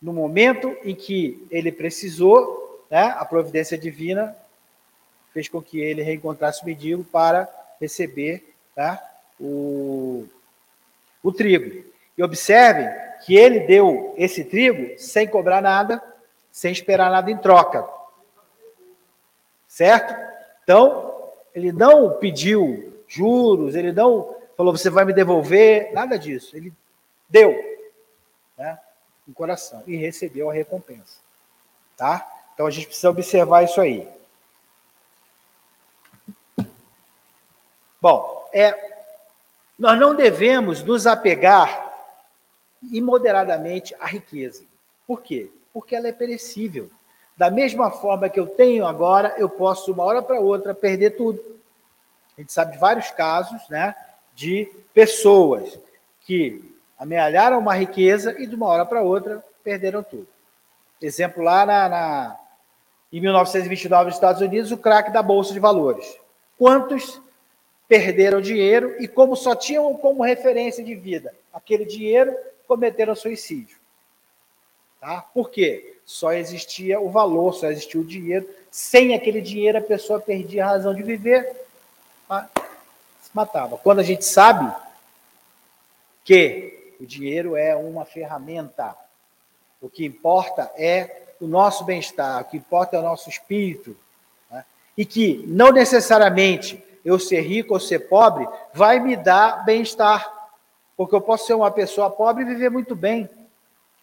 [0.01, 4.35] no momento em que ele precisou, né, a providência divina
[5.33, 9.01] fez com que ele reencontrasse o mendigo para receber tá,
[9.39, 10.27] o,
[11.23, 11.83] o trigo.
[12.17, 12.89] E observem
[13.25, 16.01] que ele deu esse trigo sem cobrar nada,
[16.51, 17.87] sem esperar nada em troca.
[19.67, 20.15] Certo?
[20.63, 26.57] Então, ele não pediu juros, ele não falou, você vai me devolver, nada disso.
[26.57, 26.73] Ele
[27.29, 27.55] deu.
[28.57, 28.79] Né?
[29.27, 31.19] no coração e recebeu a recompensa.
[31.97, 32.25] Tá?
[32.53, 34.07] Então a gente precisa observar isso aí.
[38.01, 39.03] Bom, é,
[39.77, 41.86] nós não devemos nos apegar
[42.83, 44.63] imoderadamente à riqueza.
[45.05, 45.49] Por quê?
[45.73, 46.89] Porque ela é perecível.
[47.35, 51.39] Da mesma forma que eu tenho agora, eu posso, uma hora para outra, perder tudo.
[52.37, 53.95] A gente sabe de vários casos né,
[54.33, 55.79] de pessoas
[56.21, 60.27] que amealharam uma riqueza e de uma hora para outra perderam tudo.
[61.01, 62.39] Exemplo lá na, na,
[63.13, 66.17] em 1929 nos Estados Unidos, o craque da bolsa de valores.
[66.57, 67.21] Quantos
[67.87, 72.35] perderam dinheiro e como só tinham como referência de vida aquele dinheiro,
[72.67, 73.77] cometeram suicídio.
[74.99, 75.21] Tá?
[75.33, 75.97] Por quê?
[76.05, 78.47] Só existia o valor, só existia o dinheiro.
[78.71, 81.65] Sem aquele dinheiro, a pessoa perdia a razão de viver,
[83.21, 83.77] se matava.
[83.77, 84.73] Quando a gente sabe
[86.23, 88.95] que o dinheiro é uma ferramenta.
[89.81, 93.95] O que importa é o nosso bem-estar, o que importa é o nosso espírito.
[94.49, 94.65] Né?
[94.97, 100.36] E que não necessariamente eu ser rico ou ser pobre vai me dar bem-estar.
[100.97, 103.29] Porque eu posso ser uma pessoa pobre e viver muito bem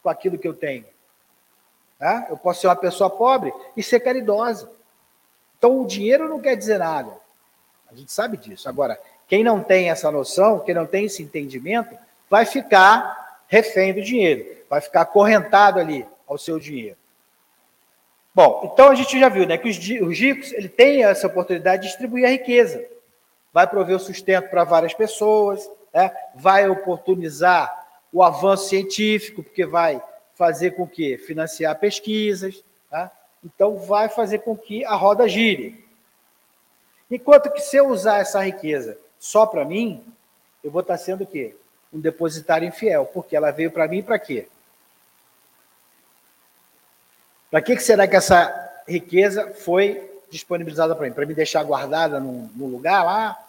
[0.02, 0.87] com aquilo que eu tenho.
[2.00, 2.26] Né?
[2.30, 4.70] Eu posso ser uma pessoa pobre e ser caridosa.
[5.59, 7.11] Então, o dinheiro não quer dizer nada.
[7.90, 8.68] A gente sabe disso.
[8.68, 11.96] Agora, quem não tem essa noção, quem não tem esse entendimento,
[12.30, 16.96] vai ficar refém do dinheiro, vai ficar acorrentado ali ao seu dinheiro.
[18.35, 21.82] Bom, então a gente já viu né, que os, os ricos ele tem essa oportunidade
[21.82, 22.84] de distribuir a riqueza.
[23.53, 30.03] Vai prover o sustento para várias pessoas, né, vai oportunizar o avanço científico, porque vai
[30.34, 33.11] fazer com que financiar pesquisas, tá?
[33.45, 35.84] então vai fazer com que a roda gire.
[37.11, 40.05] Enquanto que se eu usar essa riqueza só para mim,
[40.62, 41.55] eu vou estar sendo o quê?
[41.95, 44.49] um depositário infiel, porque ela veio para mim para quê?
[47.49, 51.12] Para que, que será que essa riqueza foi disponibilizada para mim?
[51.12, 53.40] Para me deixar guardada num, num lugar lá,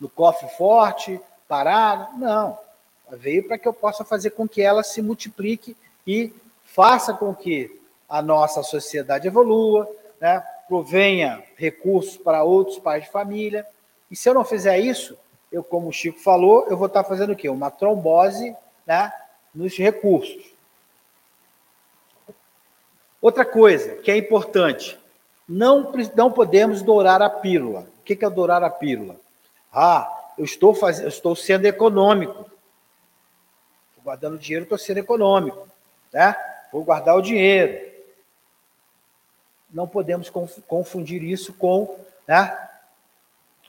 [0.00, 2.10] no cofre forte, parada?
[2.16, 2.58] Não.
[3.10, 5.76] Veio para que eu possa fazer com que ela se multiplique
[6.06, 6.32] e
[6.62, 9.90] faça com que a nossa sociedade evolua,
[10.20, 10.44] né?
[10.68, 13.66] provenha recursos para outros pais de família.
[14.10, 15.16] E se eu não fizer isso,
[15.50, 17.48] eu, como o Chico falou, eu vou estar fazendo o quê?
[17.48, 18.54] Uma trombose
[18.86, 19.10] né,
[19.54, 20.52] nos recursos.
[23.20, 24.98] Outra coisa que é importante,
[25.48, 27.86] não, não podemos dourar a pílula.
[27.98, 29.16] O que é dourar a pílula?
[29.72, 32.48] Ah, eu estou, eu estou sendo econômico.
[33.90, 35.68] Estou guardando dinheiro, estou sendo econômico.
[36.12, 36.36] Né?
[36.72, 37.88] Vou guardar o dinheiro.
[39.70, 42.56] Não podemos confundir isso com né,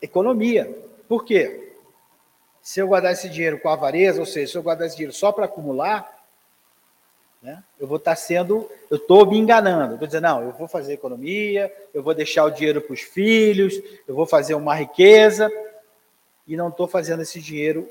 [0.01, 0.73] economia.
[1.07, 1.73] Por quê?
[2.61, 5.31] Se eu guardar esse dinheiro com avareza, ou seja, se eu guardar esse dinheiro só
[5.31, 6.17] para acumular,
[7.41, 7.63] Né?
[7.79, 9.93] Eu vou estar sendo, eu estou me enganando.
[9.93, 13.73] Estou dizendo, não, eu vou fazer economia, eu vou deixar o dinheiro para os filhos,
[14.07, 15.49] eu vou fazer uma riqueza,
[16.49, 17.87] e não estou fazendo esse dinheiro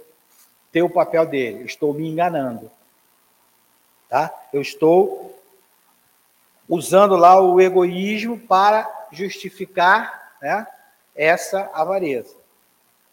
[0.73, 1.65] ter o papel dele.
[1.65, 2.69] Estou me enganando.
[4.09, 4.35] Tá?
[4.53, 5.41] Eu estou
[6.69, 10.67] usando lá o egoísmo para justificar né,
[11.15, 12.35] essa avareza.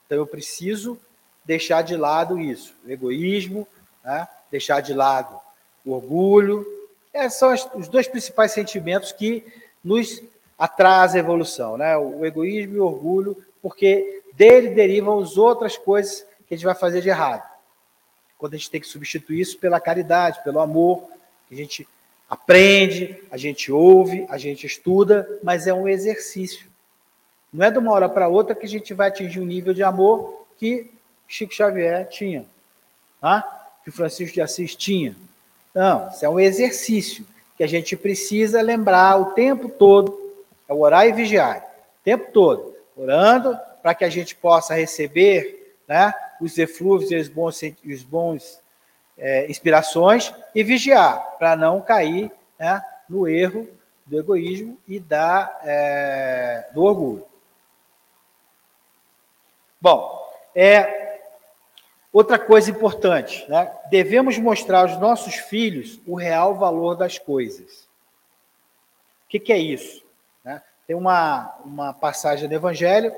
[0.05, 0.99] Então eu preciso
[1.45, 3.67] deixar de lado isso, o egoísmo,
[4.03, 5.39] né, deixar de lado
[5.85, 6.65] o orgulho.
[7.13, 9.45] Esses são os dois principais sentimentos que
[9.83, 10.23] nos
[10.57, 11.95] atrasam a evolução, né?
[11.97, 16.75] o egoísmo e o orgulho, porque dele derivam as outras coisas que a gente vai
[16.75, 17.43] fazer de errado.
[18.37, 21.03] Quando a gente tem que substituir isso pela caridade, pelo amor,
[21.47, 21.87] que a gente
[22.29, 26.67] aprende, a gente ouve, a gente estuda, mas é um exercício.
[27.51, 29.83] Não é de uma hora para outra que a gente vai atingir um nível de
[29.83, 30.91] amor que
[31.27, 32.45] Chico Xavier tinha,
[33.21, 33.69] tá?
[33.83, 35.15] que Francisco de Assis tinha.
[35.73, 37.25] Não, isso é um exercício
[37.57, 40.35] que a gente precisa lembrar o tempo todo,
[40.67, 46.11] é orar e vigiar, o tempo todo, orando para que a gente possa receber né,
[46.41, 48.59] os eflúvios e os bons, os bons
[49.15, 53.69] é, inspirações e vigiar para não cair né, no erro
[54.03, 57.27] do egoísmo e da, é, do orgulho.
[59.79, 61.19] Bom, é,
[62.11, 63.71] outra coisa importante, né?
[63.91, 67.83] devemos mostrar aos nossos filhos o real valor das coisas.
[69.25, 70.03] O que, que é isso?
[70.43, 70.59] Né?
[70.87, 73.13] Tem uma, uma passagem do Evangelho,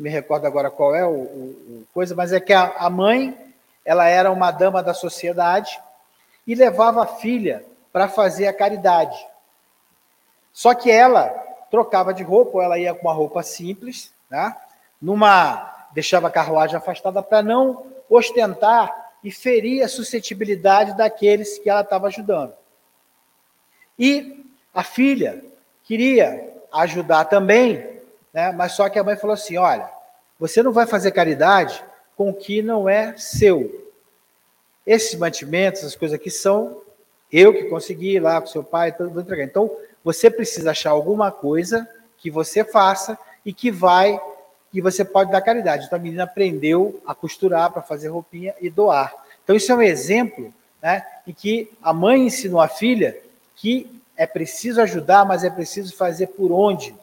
[0.00, 3.36] me recordo agora qual é o, o, o coisa, mas é que a, a mãe
[3.84, 5.78] ela era uma dama da sociedade
[6.46, 9.18] e levava a filha para fazer a caridade.
[10.54, 11.28] Só que ela
[11.70, 14.56] trocava de roupa, ou ela ia com uma roupa simples, né?
[15.00, 21.82] numa deixava a carruagem afastada para não ostentar e ferir a suscetibilidade daqueles que ela
[21.82, 22.54] estava ajudando.
[23.98, 25.44] E a filha
[25.84, 27.99] queria ajudar também,
[28.32, 28.52] né?
[28.52, 29.88] mas só que a mãe falou assim: olha,
[30.38, 31.82] você não vai fazer caridade
[32.16, 33.88] com o que não é seu.
[34.86, 36.80] Esses mantimentos, essas coisas aqui são
[37.30, 39.44] eu que consegui lá com seu pai, vou entregar.
[39.44, 39.70] Então,
[40.02, 44.20] você precisa achar alguma coisa que você faça e que vai
[44.72, 45.86] e você pode dar caridade.
[45.86, 49.12] Então a menina aprendeu a costurar para fazer roupinha e doar.
[49.42, 53.16] Então isso é um exemplo, né, em que a mãe ensinou a filha
[53.56, 56.94] que é preciso ajudar, mas é preciso fazer por onde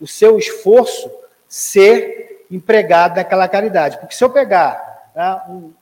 [0.00, 1.10] o seu esforço
[1.48, 3.98] ser empregado naquela caridade.
[3.98, 5.72] Porque se eu pegar né, um,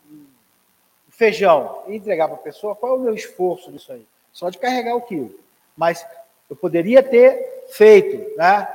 [1.10, 4.06] feijão e entregar para a pessoa, qual é o meu esforço nisso aí?
[4.32, 5.34] Só de carregar o quilo.
[5.76, 6.06] Mas
[6.48, 8.68] eu poderia ter feito, né,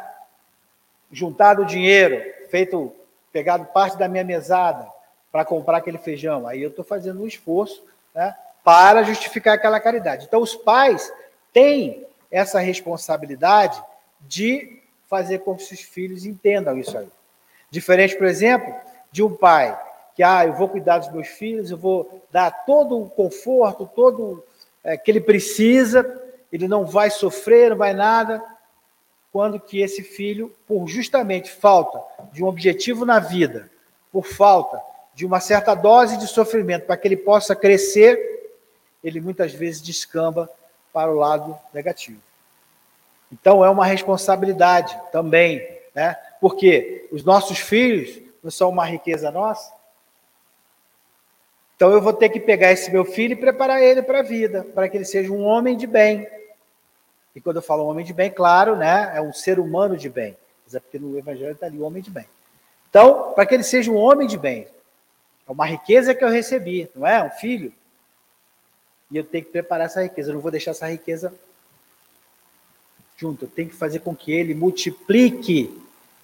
[1.11, 2.93] juntado o dinheiro, feito,
[3.31, 4.87] pegado parte da minha mesada
[5.31, 6.45] para comprar aquele feijão.
[6.47, 7.83] Aí eu estou fazendo um esforço
[8.13, 10.25] né, para justificar aquela caridade.
[10.25, 11.11] Então, os pais
[11.51, 13.81] têm essa responsabilidade
[14.21, 14.82] de
[15.13, 17.07] fazer com que os filhos entendam isso aí.
[17.69, 18.73] Diferente, por exemplo,
[19.11, 19.79] de um pai
[20.15, 24.43] que, ah, eu vou cuidar dos meus filhos, eu vou dar todo o conforto, todo
[24.83, 26.19] é, que ele precisa,
[26.51, 28.43] ele não vai sofrer, não vai nada,
[29.31, 32.01] quando que esse filho, por justamente falta
[32.31, 33.69] de um objetivo na vida,
[34.11, 34.81] por falta
[35.13, 38.51] de uma certa dose de sofrimento para que ele possa crescer,
[39.03, 40.49] ele muitas vezes descamba
[40.91, 42.19] para o lado negativo.
[43.33, 46.15] Então é uma responsabilidade também, né?
[46.39, 49.73] Porque os nossos filhos não são uma riqueza nossa.
[51.75, 54.63] Então eu vou ter que pegar esse meu filho e preparar ele para a vida,
[54.75, 56.27] para que ele seja um homem de bem.
[57.35, 60.37] E quando eu falo homem de bem, claro, né, é um ser humano de bem.
[60.63, 62.27] Mas é porque no Evangelho está ali homem de bem.
[62.87, 64.67] Então, para que ele seja um homem de bem,
[65.47, 67.23] é uma riqueza que eu recebi, não é?
[67.23, 67.73] Um filho.
[69.09, 70.29] E eu tenho que preparar essa riqueza.
[70.29, 71.33] Eu não vou deixar essa riqueza
[73.17, 73.47] junto.
[73.47, 75.81] Tenho que fazer com que ele multiplique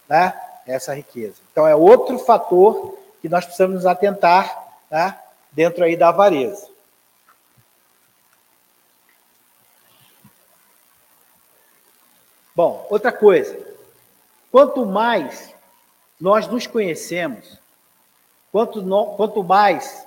[0.08, 0.34] né,
[0.66, 1.36] essa riqueza.
[1.52, 5.18] Então, é outro fator que nós precisamos nos atentar né,
[5.52, 6.68] dentro aí da avareza.
[12.56, 13.58] Bom, outra coisa.
[14.52, 15.54] Quanto mais
[16.20, 17.58] nós nos conhecemos,
[18.52, 20.06] quanto, no, quanto mais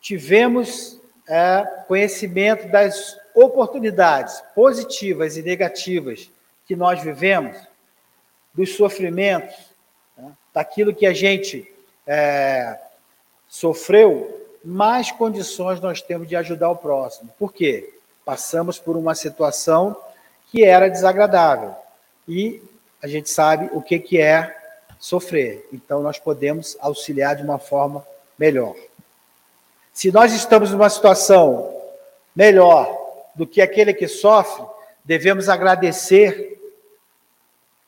[0.00, 6.28] tivemos é, conhecimento das oportunidades positivas e negativas
[6.66, 7.56] que nós vivemos,
[8.52, 9.54] dos sofrimentos,
[10.16, 11.72] né, daquilo que a gente
[12.04, 12.76] é,
[13.48, 17.32] sofreu, mais condições nós temos de ajudar o próximo.
[17.38, 17.94] Por quê?
[18.24, 19.96] Passamos por uma situação
[20.50, 21.76] que era desagradável
[22.26, 22.60] e
[23.00, 24.56] a gente sabe o que, que é
[24.98, 25.66] sofrer.
[25.72, 28.04] Então, nós podemos auxiliar de uma forma
[28.36, 28.74] melhor.
[29.94, 31.72] Se nós estamos numa situação
[32.34, 33.07] melhor
[33.38, 34.66] do que aquele que sofre,
[35.04, 36.60] devemos agradecer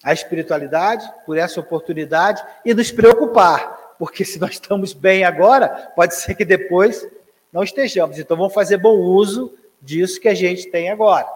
[0.02, 6.14] a espiritualidade por essa oportunidade e nos preocupar, porque se nós estamos bem agora, pode
[6.14, 7.04] ser que depois
[7.52, 8.16] não estejamos.
[8.16, 11.28] Então vamos fazer bom uso disso que a gente tem agora,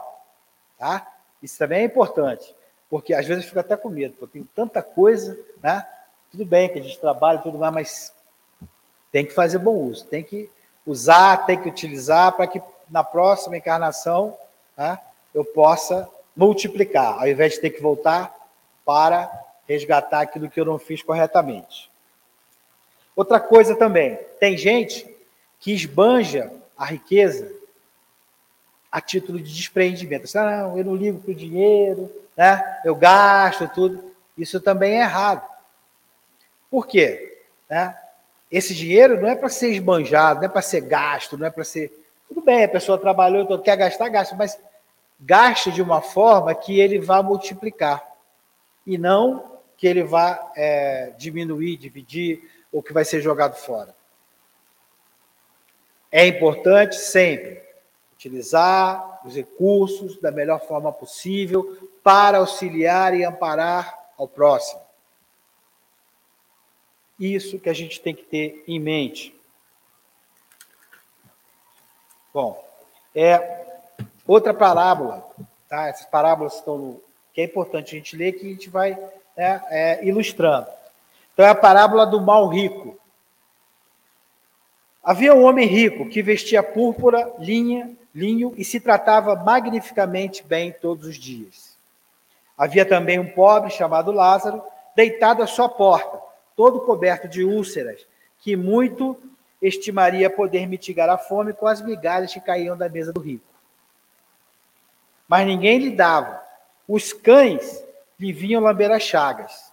[0.79, 1.07] tá?
[1.43, 2.55] Isso também é importante,
[2.89, 5.85] porque às vezes eu fico até com medo, porque tem tanta coisa, né?
[6.31, 8.15] Tudo bem que a gente trabalha tudo mais, mas
[9.11, 10.49] tem que fazer bom uso, tem que
[10.87, 12.62] usar, tem que utilizar para que
[12.95, 14.38] na próxima encarnação
[14.76, 14.97] né,
[15.34, 18.32] eu possa multiplicar, ao invés de ter que voltar
[18.84, 19.28] para
[19.66, 21.90] resgatar aquilo que eu não fiz corretamente.
[23.16, 25.12] Outra coisa também, tem gente
[25.59, 27.53] que esbanja a riqueza
[28.92, 30.28] a título de despreendimento.
[30.38, 32.80] Ah, não, eu não ligo para o dinheiro, né?
[32.84, 34.14] eu gasto tudo.
[34.38, 35.45] Isso também é errado.
[36.70, 37.42] Por quê?
[37.68, 37.97] Né?
[38.53, 41.64] Esse dinheiro não é para ser esbanjado, não é para ser gasto, não é para
[41.64, 42.04] ser.
[42.35, 44.61] Tudo bem, a pessoa trabalhou, então quer gastar, gasta, mas
[45.20, 48.05] gaste de uma forma que ele vá multiplicar
[48.85, 53.95] e não que ele vá é, diminuir, dividir ou que vai ser jogado fora.
[56.11, 57.62] É importante sempre
[58.14, 64.82] utilizar os recursos da melhor forma possível para auxiliar e amparar ao próximo.
[67.16, 69.34] Isso que a gente tem que ter em mente.
[72.35, 72.61] Bom,
[73.14, 73.64] é
[74.26, 75.24] outra parábola,
[75.68, 75.87] tá?
[75.87, 77.01] Essas parábolas estão no
[77.32, 78.99] que é importante a gente ler, que a gente vai
[79.37, 80.66] né, é, ilustrando.
[81.32, 82.99] Então, é a parábola do mal rico.
[85.03, 91.07] Havia um homem rico que vestia púrpura, linha, linho e se tratava magnificamente bem todos
[91.07, 91.76] os dias.
[92.59, 94.61] Havia também um pobre chamado Lázaro,
[94.97, 96.20] deitado à sua porta,
[96.57, 98.05] todo coberto de úlceras,
[98.41, 99.20] que muito
[99.67, 103.45] estimaria poder mitigar a fome com as migalhas que caíam da mesa do rico.
[105.27, 106.43] Mas ninguém lhe dava,
[106.87, 107.83] os cães
[108.21, 109.73] lhe vinham lamber as chagas.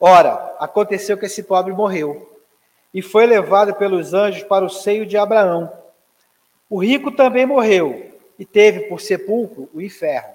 [0.00, 2.40] Ora, aconteceu que esse pobre morreu
[2.92, 5.72] e foi levado pelos anjos para o seio de Abraão.
[6.68, 10.34] O rico também morreu e teve por sepulcro o inferno.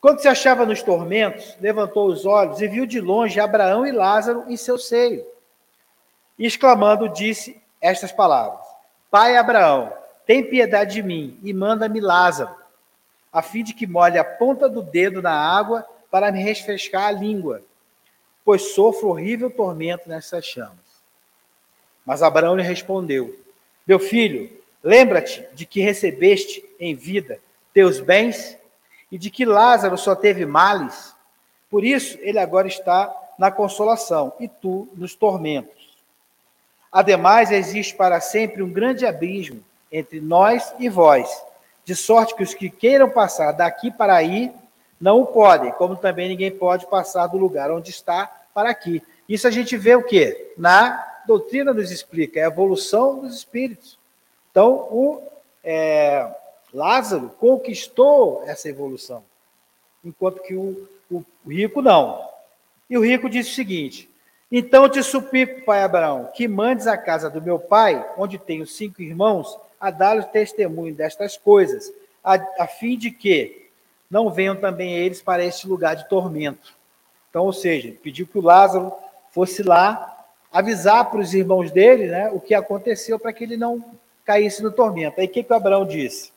[0.00, 4.44] Quando se achava nos tormentos, levantou os olhos e viu de longe Abraão e Lázaro
[4.48, 5.24] em seu seio.
[6.38, 8.64] E exclamando, disse estas palavras:
[9.10, 9.92] Pai Abraão,
[10.26, 12.54] tem piedade de mim e manda-me Lázaro
[13.32, 17.10] a fim de que molhe a ponta do dedo na água para me refrescar a
[17.10, 17.62] língua,
[18.44, 20.76] pois sofro horrível tormento nessas chamas.
[22.04, 23.38] Mas Abraão lhe respondeu:
[23.86, 24.50] Meu filho,
[24.82, 27.38] lembra-te de que recebeste em vida
[27.72, 28.56] teus bens
[29.12, 31.14] e de que Lázaro só teve males.
[31.70, 35.77] Por isso, ele agora está na consolação e tu nos tormentos.
[36.90, 41.28] Ademais, existe para sempre um grande abismo entre nós e vós
[41.84, 44.52] de sorte que os que queiram passar daqui para aí
[45.00, 49.02] não o podem, como também ninguém pode passar do lugar onde está para aqui.
[49.28, 50.52] Isso a gente vê o quê?
[50.58, 53.98] Na doutrina nos explica, é a evolução dos espíritos.
[54.50, 55.22] Então, o
[55.64, 56.30] é,
[56.74, 59.22] Lázaro conquistou essa evolução,
[60.04, 62.26] enquanto que o, o, rico não.
[62.90, 64.10] E o rico disse o seguinte:
[64.50, 69.02] Então te suplico, pai Abraão, que mandes a casa do meu pai, onde tenho cinco
[69.02, 71.92] irmãos, a dar testemunho destas coisas,
[72.24, 73.68] a, a fim de que
[74.10, 76.74] não venham também eles para este lugar de tormento.
[77.28, 78.92] Então, ou seja, pediu que o Lázaro
[79.30, 83.84] fosse lá avisar para os irmãos dele né, o que aconteceu para que ele não
[84.24, 85.20] caísse no tormento.
[85.20, 86.32] Aí o que, que o Abraão disse?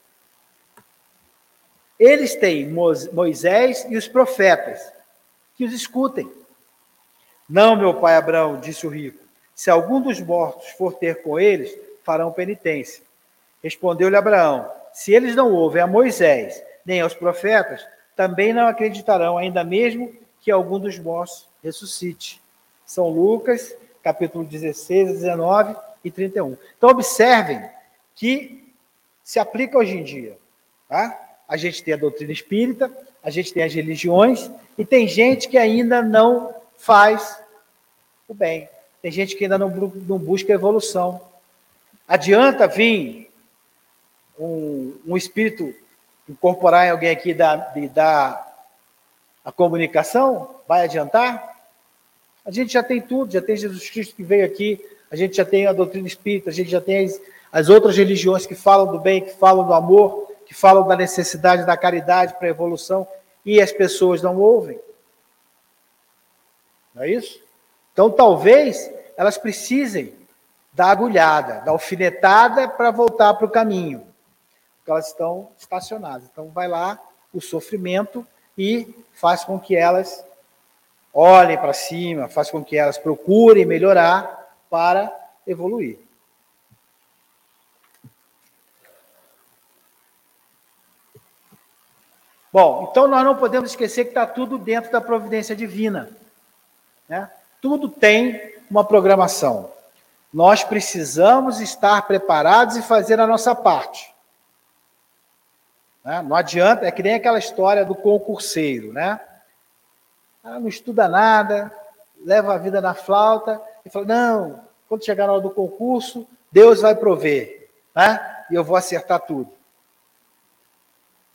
[1.97, 4.91] Eles têm Moisés e os profetas,
[5.55, 6.29] que os escutem.
[7.51, 9.21] Não, meu pai Abraão, disse o rico,
[9.53, 13.03] se algum dos mortos for ter com eles, farão penitência.
[13.61, 17.85] Respondeu-lhe Abraão: Se eles não ouvem a Moisés nem aos profetas,
[18.15, 22.41] também não acreditarão, ainda mesmo que algum dos mortos ressuscite.
[22.85, 25.75] São Lucas, capítulo 16, 19
[26.05, 26.55] e 31.
[26.77, 27.61] Então, observem
[28.15, 28.73] que
[29.21, 30.37] se aplica hoje em dia.
[30.87, 31.19] Tá?
[31.49, 32.89] A gente tem a doutrina espírita,
[33.21, 37.41] a gente tem as religiões, e tem gente que ainda não faz
[38.27, 38.69] o bem.
[39.01, 41.21] Tem gente que ainda não, não busca evolução.
[42.07, 43.31] Adianta vir
[44.39, 45.73] um, um espírito
[46.29, 48.67] incorporar em alguém aqui da, de dar
[49.43, 50.55] a comunicação?
[50.67, 51.51] Vai adiantar?
[52.45, 55.45] A gente já tem tudo, já tem Jesus Cristo que veio aqui, a gente já
[55.45, 57.19] tem a doutrina espírita, a gente já tem as,
[57.51, 61.65] as outras religiões que falam do bem, que falam do amor, que falam da necessidade
[61.65, 63.07] da caridade para a evolução,
[63.45, 64.79] e as pessoas não ouvem.
[66.93, 67.41] Não é isso?
[67.93, 70.13] Então, talvez elas precisem
[70.73, 74.05] da agulhada, da alfinetada para voltar para o caminho.
[74.77, 76.27] Porque elas estão estacionadas.
[76.31, 76.99] Então, vai lá
[77.33, 78.25] o sofrimento
[78.57, 80.23] e faz com que elas
[81.13, 85.13] olhem para cima, faz com que elas procurem melhorar para
[85.45, 85.99] evoluir.
[92.51, 96.09] Bom, então nós não podemos esquecer que está tudo dentro da providência divina.
[97.11, 97.29] Né?
[97.61, 99.69] Tudo tem uma programação.
[100.33, 104.15] Nós precisamos estar preparados e fazer a nossa parte.
[106.05, 106.21] Né?
[106.21, 109.19] Não adianta, é que nem aquela história do concurseiro, né?
[110.41, 111.69] Ah, não estuda nada,
[112.25, 116.79] leva a vida na flauta e fala: não, quando chegar na hora do concurso, Deus
[116.79, 118.45] vai prover, né?
[118.49, 119.51] E eu vou acertar tudo.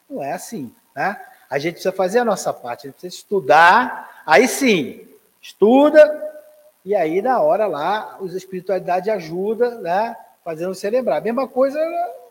[0.08, 1.22] Não é assim, né?
[1.50, 5.05] A gente precisa fazer a nossa parte, a gente precisa estudar, aí sim,
[5.46, 6.34] estuda,
[6.84, 10.16] e aí na hora lá, a espiritualidade ajuda, né?
[10.44, 11.18] Fazendo você lembrar.
[11.18, 11.78] A mesma coisa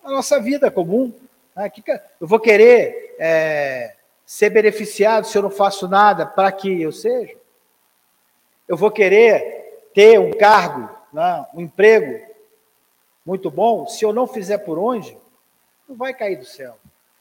[0.03, 1.13] na nossa vida comum.
[1.55, 1.71] Né?
[2.19, 3.95] Eu vou querer é,
[4.25, 7.35] ser beneficiado se eu não faço nada para que eu seja?
[8.67, 12.25] Eu vou querer ter um cargo, né, um emprego
[13.25, 15.17] muito bom, se eu não fizer por onde,
[15.87, 16.77] não vai cair do céu.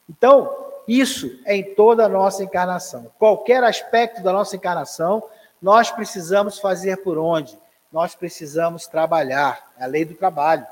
[0.09, 0.53] Então,
[0.87, 3.11] isso é em toda a nossa encarnação.
[3.17, 5.23] Qualquer aspecto da nossa encarnação,
[5.65, 7.57] nós precisamos fazer por onde?
[7.91, 9.73] Nós precisamos trabalhar.
[9.79, 10.63] É a lei do trabalho.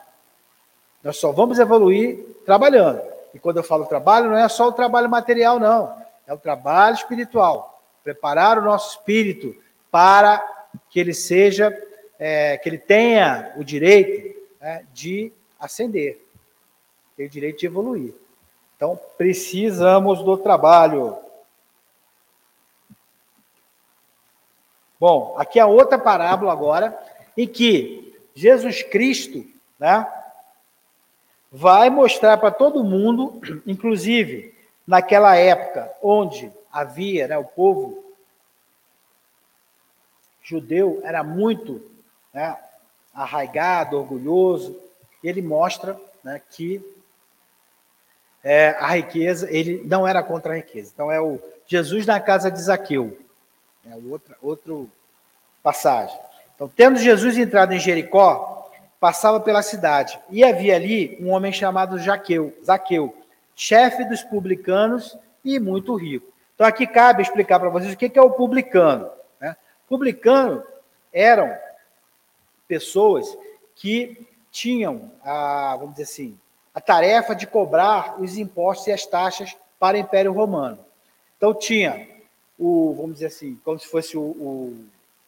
[1.03, 3.01] Nós só vamos evoluir trabalhando.
[3.33, 5.99] E quando eu falo trabalho, não é só o trabalho material, não.
[6.27, 7.81] É o trabalho espiritual.
[8.03, 9.55] Preparar o nosso espírito
[9.89, 10.47] para
[10.91, 11.75] que ele seja,
[12.19, 16.23] é, que ele tenha o direito é, de ascender,
[17.17, 18.13] tem o direito de evoluir.
[18.77, 21.17] Então, precisamos do trabalho.
[25.03, 26.97] Bom, aqui é outra parábola agora,
[27.35, 29.45] em que Jesus Cristo,
[29.77, 30.09] né,
[31.51, 34.55] vai mostrar para todo mundo, inclusive
[34.87, 38.01] naquela época onde havia né, o povo
[40.41, 41.85] judeu era muito
[42.33, 42.57] né,
[43.13, 44.79] arraigado, orgulhoso,
[45.21, 46.81] ele mostra né, que
[48.41, 50.91] é, a riqueza, ele não era contra a riqueza.
[50.93, 53.21] Então é o Jesus na casa de Zaqueu.
[53.85, 53.95] É
[54.41, 54.85] outra,
[55.61, 56.17] passagem.
[56.55, 61.99] Então, tendo Jesus entrado em Jericó, passava pela cidade, e havia ali um homem chamado
[61.99, 63.13] Jaqueu, Zaqueu,
[63.55, 66.31] chefe dos publicanos e muito rico.
[66.55, 69.09] Então aqui cabe explicar para vocês o que é o publicano.
[69.41, 69.55] Né?
[69.89, 70.63] Publicano
[71.11, 71.53] eram
[72.67, 73.37] pessoas
[73.75, 76.39] que tinham, a, vamos dizer assim,
[76.73, 80.79] a tarefa de cobrar os impostos e as taxas para o Império Romano.
[81.37, 82.07] Então tinha
[82.57, 84.85] o, vamos dizer assim, como se fosse o, o,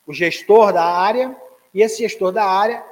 [0.08, 1.36] o gestor da área,
[1.74, 2.84] e esse gestor da área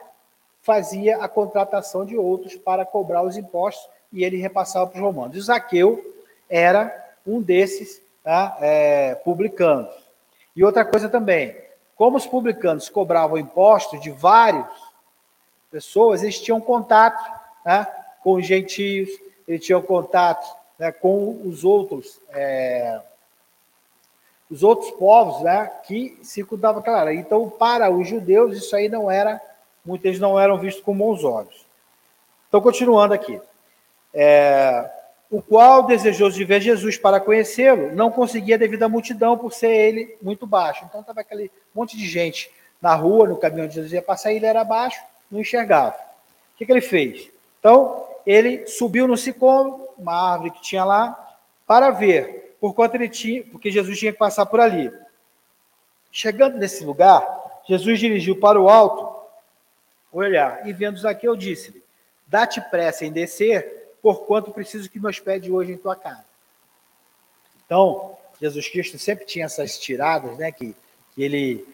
[0.62, 5.36] fazia a contratação de outros para cobrar os impostos e ele repassava para os romanos.
[5.36, 6.16] E Zaqueu
[6.50, 9.92] era um desses tá, é, publicanos.
[10.56, 11.56] E outra coisa também,
[11.96, 14.68] como os publicanos cobravam impostos de várias
[15.72, 17.24] pessoas, eles tinham contato
[17.66, 17.88] né,
[18.24, 19.10] com os gentios,
[19.48, 23.02] eles tinham contato né, com os outros, é,
[24.54, 27.14] os outros povos né, que circundavam aquela área.
[27.14, 29.42] Então, para os judeus, isso aí não era,
[29.84, 31.66] muitos não eram vistos com bons olhos.
[32.48, 33.42] Então, continuando aqui
[34.14, 34.88] é,
[35.32, 39.72] o qual, desejoso de ver Jesus para conhecê-lo, não conseguia devido à multidão por ser
[39.72, 40.86] ele muito baixo.
[40.88, 44.36] Então estava aquele monte de gente na rua, no caminho onde Jesus ia passar, e
[44.36, 45.02] ele era baixo,
[45.32, 45.96] não enxergava.
[45.96, 47.32] O que, que ele fez?
[47.60, 53.10] Então, ele subiu no sicômoro, uma árvore que tinha lá, para ver, por quanto ele
[53.10, 54.90] tinha, porque Jesus tinha que passar por ali.
[56.10, 59.14] Chegando nesse lugar, Jesus dirigiu para o alto
[60.14, 61.84] o olhar, e vendo Zaqueu, disse-lhe:
[62.26, 66.24] Dá-te pressa em descer, porquanto preciso que me hospede hoje em tua casa.
[67.66, 70.74] Então, Jesus Cristo sempre tinha essas tiradas, né, que,
[71.14, 71.68] que ele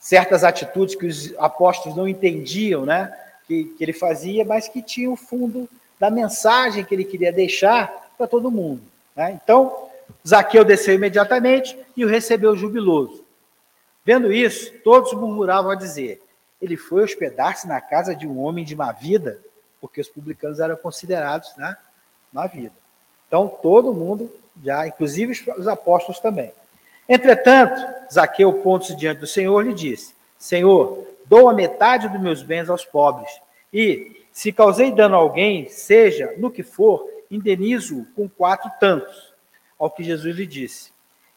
[0.00, 3.16] certas atitudes que os apóstolos não entendiam, né,
[3.46, 5.68] que, que ele fazia, mas que tinha o fundo
[6.00, 8.82] da mensagem que ele queria deixar para todo mundo.
[9.14, 9.38] Né?
[9.40, 9.91] Então,
[10.26, 13.24] Zaqueu desceu imediatamente e o recebeu jubiloso.
[14.04, 16.20] Vendo isso, todos murmuravam a dizer:
[16.60, 19.40] Ele foi hospedar-se na casa de um homem de má vida
[19.82, 21.76] porque os publicanos eram considerados né,
[22.32, 22.72] na vida.
[23.26, 24.32] Então, todo mundo,
[24.62, 26.52] já, inclusive os apóstolos também.
[27.08, 32.70] Entretanto, Zaqueu, pondo-se diante do Senhor, lhe disse: Senhor, dou a metade dos meus bens
[32.70, 33.28] aos pobres,
[33.72, 39.31] e, se causei dano a alguém, seja no que for, indenizo com quatro tantos.
[39.82, 40.92] Ao que Jesus lhe disse: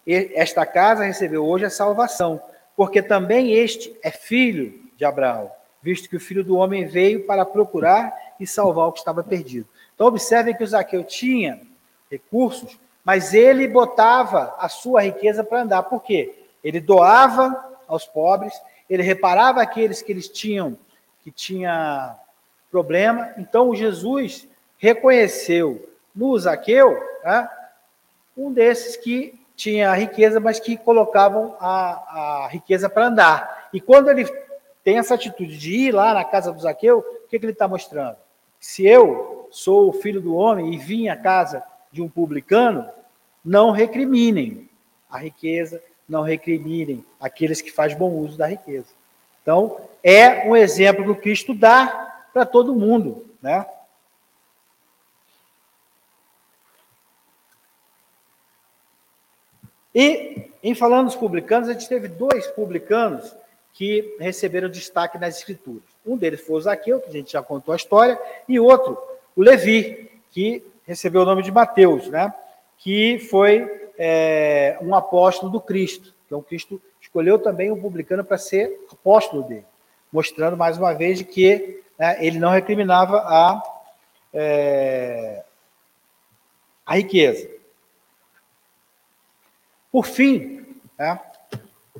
[0.05, 2.39] Esta casa recebeu hoje a salvação,
[2.77, 5.51] porque também este é filho de Abraão.
[5.81, 9.67] visto que o filho do homem veio para procurar e salvar o que estava perdido.
[9.95, 11.59] Então, observem que o Zaqueu tinha
[12.09, 15.81] recursos, mas ele botava a sua riqueza para andar.
[15.81, 16.45] Por quê?
[16.63, 18.53] Ele doava aos pobres,
[18.87, 20.77] ele reparava aqueles que eles tinham
[21.23, 22.15] que tinha
[22.69, 23.33] problema.
[23.39, 27.49] Então, Jesus reconheceu no Zaqueu né,
[28.37, 33.69] um desses que tinha a riqueza, mas que colocavam a, a riqueza para andar.
[33.73, 34.25] E quando ele
[34.83, 37.67] tem essa atitude de ir lá na casa do Zaqueu, o que, que ele está
[37.67, 38.17] mostrando?
[38.59, 42.87] Se eu sou o filho do homem e vim à casa de um publicano,
[43.43, 44.69] não recriminem
[45.09, 48.87] a riqueza, não recriminem aqueles que fazem bom uso da riqueza.
[49.41, 53.65] Então, é um exemplo que o Cristo dá para todo mundo, né?
[59.95, 63.33] E, em falando dos publicanos, a gente teve dois publicanos
[63.73, 65.83] que receberam destaque nas Escrituras.
[66.05, 68.97] Um deles foi o Zaqueu, que a gente já contou a história, e outro,
[69.35, 72.33] o Levi, que recebeu o nome de Mateus, né?
[72.77, 76.13] que foi é, um apóstolo do Cristo.
[76.25, 79.65] Então, Cristo escolheu também um publicano para ser apóstolo dele,
[80.11, 83.63] mostrando mais uma vez que né, ele não recriminava a,
[84.33, 85.43] é,
[86.85, 87.54] a riqueza.
[89.95, 90.65] Por fim,
[90.99, 91.17] né,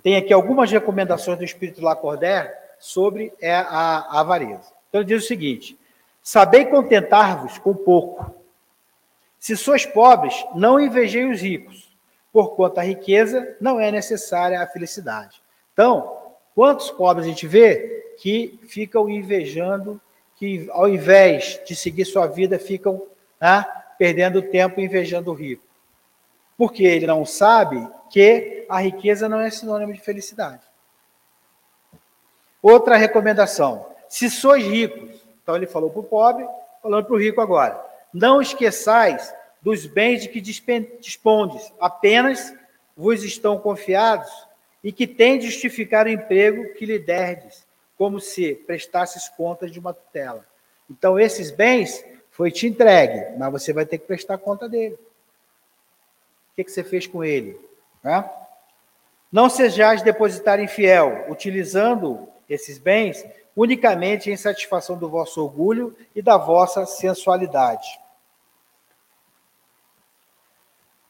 [0.03, 4.73] tem aqui algumas recomendações do Espírito Lacordaire sobre é, a, avareza.
[4.89, 5.79] Então ele diz o seguinte:
[6.21, 8.35] Sabei contentar-vos com pouco.
[9.39, 11.89] Se sois pobres, não invejei os ricos,
[12.33, 15.41] porquanto a riqueza não é necessária à felicidade.
[15.71, 16.17] Então,
[16.53, 20.01] quantos pobres a gente vê que ficam invejando,
[20.35, 23.03] que ao invés de seguir sua vida, ficam
[23.39, 23.65] né,
[23.97, 25.64] perdendo tempo invejando o rico?
[26.57, 30.61] Porque ele não sabe que a riqueza não é sinônimo de felicidade.
[32.61, 36.47] Outra recomendação: se sois ricos, então ele falou para o pobre,
[36.81, 37.83] falando para o rico agora,
[38.13, 42.53] não esqueçais dos bens de que dispondes, apenas
[42.95, 44.31] vos estão confiados
[44.83, 47.65] e que tem de justificar o emprego que lhe derdes,
[47.97, 50.45] como se prestasses contas de uma tutela.
[50.89, 54.97] Então, esses bens foi te entregue, mas você vai ter que prestar conta dele
[56.55, 57.59] que, que você fez com ele?
[58.03, 58.29] Né?
[59.31, 63.25] Não sejais depositar infiel, utilizando esses bens
[63.55, 67.99] unicamente em satisfação do vosso orgulho e da vossa sensualidade.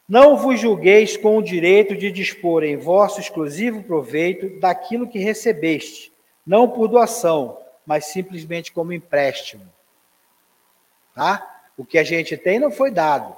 [0.08, 6.12] Não vos julgueis com o direito de dispor em vosso exclusivo proveito daquilo que recebeste,
[6.46, 9.66] não por doação, mas simplesmente como empréstimo.
[11.12, 11.62] Tá?
[11.76, 13.36] O que a gente tem não foi dado,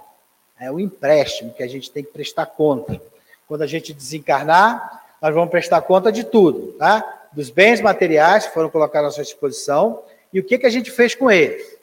[0.59, 3.01] é o empréstimo que a gente tem que prestar conta.
[3.47, 7.29] Quando a gente desencarnar, nós vamos prestar conta de tudo, tá?
[7.33, 10.03] Dos bens materiais que foram colocados à nossa disposição
[10.33, 11.77] e o que, que a gente fez com eles.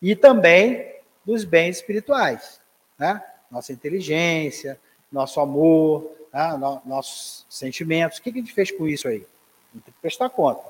[0.00, 0.92] E também
[1.24, 2.60] dos bens espirituais,
[2.98, 3.22] né?
[3.50, 4.78] Nossa inteligência,
[5.10, 6.56] nosso amor, tá?
[6.84, 8.18] nossos sentimentos.
[8.18, 9.26] O que, que a gente fez com isso aí?
[9.72, 10.62] Tem que prestar conta.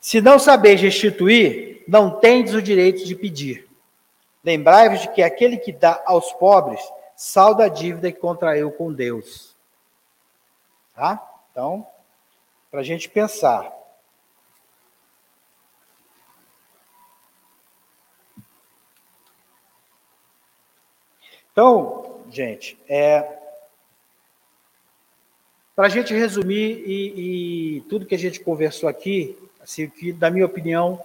[0.00, 3.67] Se não sabeis restituir, não tendes o direito de pedir.
[4.48, 6.80] Lembrai-vos de que aquele que dá aos pobres
[7.14, 9.54] salda a dívida que contraiu com Deus.
[10.94, 11.22] Tá?
[11.50, 11.86] Então,
[12.70, 13.70] para a gente pensar.
[21.52, 23.20] Então, gente, é,
[25.76, 30.30] para a gente resumir e, e, tudo que a gente conversou aqui, assim, que, na
[30.30, 31.04] minha opinião,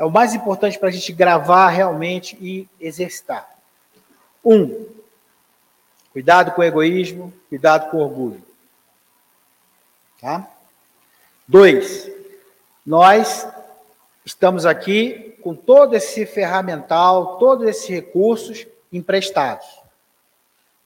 [0.00, 3.54] é o mais importante para a gente gravar realmente e exercitar.
[4.42, 4.86] Um,
[6.10, 8.42] cuidado com o egoísmo, cuidado com o orgulho.
[10.18, 10.48] Tá?
[11.46, 12.10] Dois,
[12.84, 13.46] nós
[14.24, 19.66] estamos aqui com todo esse ferramental, todos esses recursos emprestados.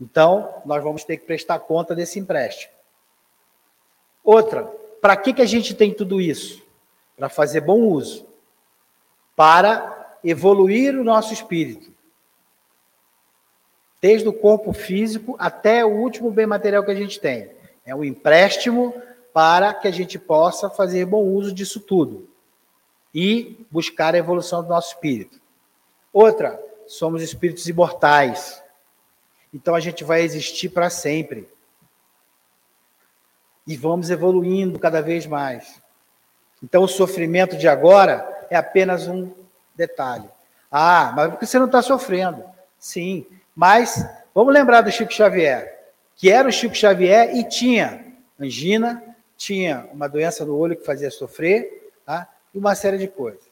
[0.01, 2.73] Então, nós vamos ter que prestar conta desse empréstimo.
[4.25, 4.65] Outra,
[5.01, 6.61] para que, que a gente tem tudo isso?
[7.17, 8.34] Para fazer bom uso
[9.37, 11.93] para evoluir o nosso espírito.
[14.01, 17.51] Desde o corpo físico até o último bem material que a gente tem.
[17.85, 18.95] É um empréstimo
[19.33, 22.29] para que a gente possa fazer bom uso disso tudo
[23.15, 25.41] e buscar a evolução do nosso espírito.
[26.13, 28.63] Outra, somos espíritos imortais.
[29.53, 31.49] Então a gente vai existir para sempre.
[33.67, 35.81] E vamos evoluindo cada vez mais.
[36.63, 39.33] Então o sofrimento de agora é apenas um
[39.75, 40.29] detalhe.
[40.71, 42.43] Ah, mas por que você não está sofrendo?
[42.79, 48.05] Sim, mas vamos lembrar do Chico Xavier, que era o Chico Xavier e tinha
[48.39, 49.03] angina,
[49.37, 52.29] tinha uma doença no olho que fazia sofrer, tá?
[52.53, 53.43] e uma série de coisas.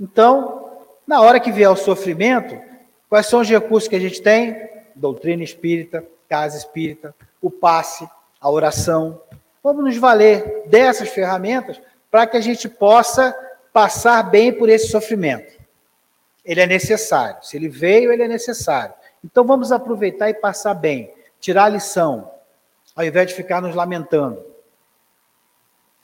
[0.00, 2.60] Então, na hora que vier o sofrimento,
[3.08, 4.68] quais são os recursos que a gente tem?
[4.94, 8.08] Doutrina espírita, casa espírita, o passe,
[8.40, 9.20] a oração.
[9.62, 11.80] Vamos nos valer dessas ferramentas
[12.10, 13.34] para que a gente possa
[13.72, 15.58] passar bem por esse sofrimento.
[16.44, 17.42] Ele é necessário.
[17.42, 18.94] Se ele veio, ele é necessário.
[19.24, 22.30] Então vamos aproveitar e passar bem, tirar a lição,
[22.96, 24.44] ao invés de ficar nos lamentando.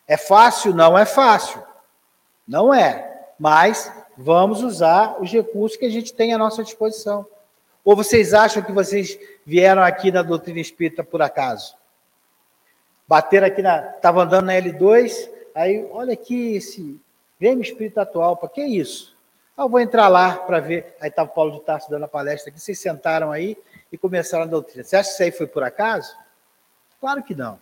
[0.06, 0.74] É fácil?
[0.74, 1.62] Não é fácil.
[2.46, 3.26] Não é.
[3.38, 7.26] Mas vamos usar os recursos que a gente tem à nossa disposição.
[7.84, 11.74] Ou vocês acham que vocês vieram aqui na doutrina espírita por acaso?
[13.06, 13.90] Bateram aqui na.
[13.90, 17.00] Estava andando na L2, aí olha aqui esse
[17.40, 19.14] Grêmio Espírita Atual, para que isso?
[19.56, 20.96] Ah, eu vou entrar lá para ver.
[21.00, 23.56] Aí estava o Paulo de Tarso dando a palestra aqui, vocês sentaram aí
[23.92, 24.82] e começaram a doutrina.
[24.82, 26.16] Você acha que isso aí foi por acaso?
[27.00, 27.58] Claro que não.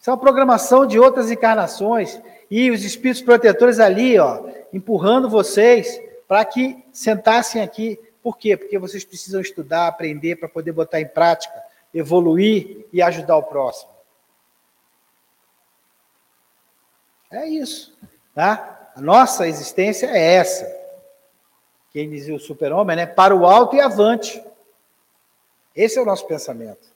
[0.00, 2.20] Isso é uma programação de outras encarnações
[2.50, 7.98] e os espíritos protetores ali, ó, empurrando vocês para que sentassem aqui.
[8.22, 8.56] Por quê?
[8.56, 11.54] Porque vocês precisam estudar, aprender para poder botar em prática,
[11.92, 13.93] evoluir e ajudar o próximo.
[17.34, 17.92] É isso,
[18.32, 18.90] tá?
[18.94, 20.64] A nossa existência é essa.
[21.92, 23.06] Quem dizia o super-homem, né?
[23.06, 24.42] Para o alto e avante.
[25.74, 26.86] Esse é o nosso pensamento.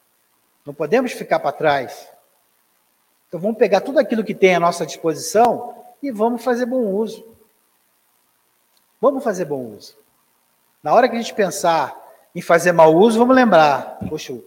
[0.64, 2.08] Não podemos ficar para trás.
[3.26, 7.26] Então vamos pegar tudo aquilo que tem à nossa disposição e vamos fazer bom uso.
[9.00, 9.96] Vamos fazer bom uso.
[10.82, 11.96] Na hora que a gente pensar
[12.32, 13.98] em fazer mau uso, vamos lembrar.
[14.08, 14.44] Poxa, o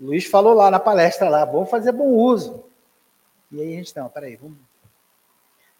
[0.00, 2.64] Luiz falou lá na palestra lá, vamos fazer bom uso.
[3.52, 4.56] E aí a gente, não, peraí, vamos.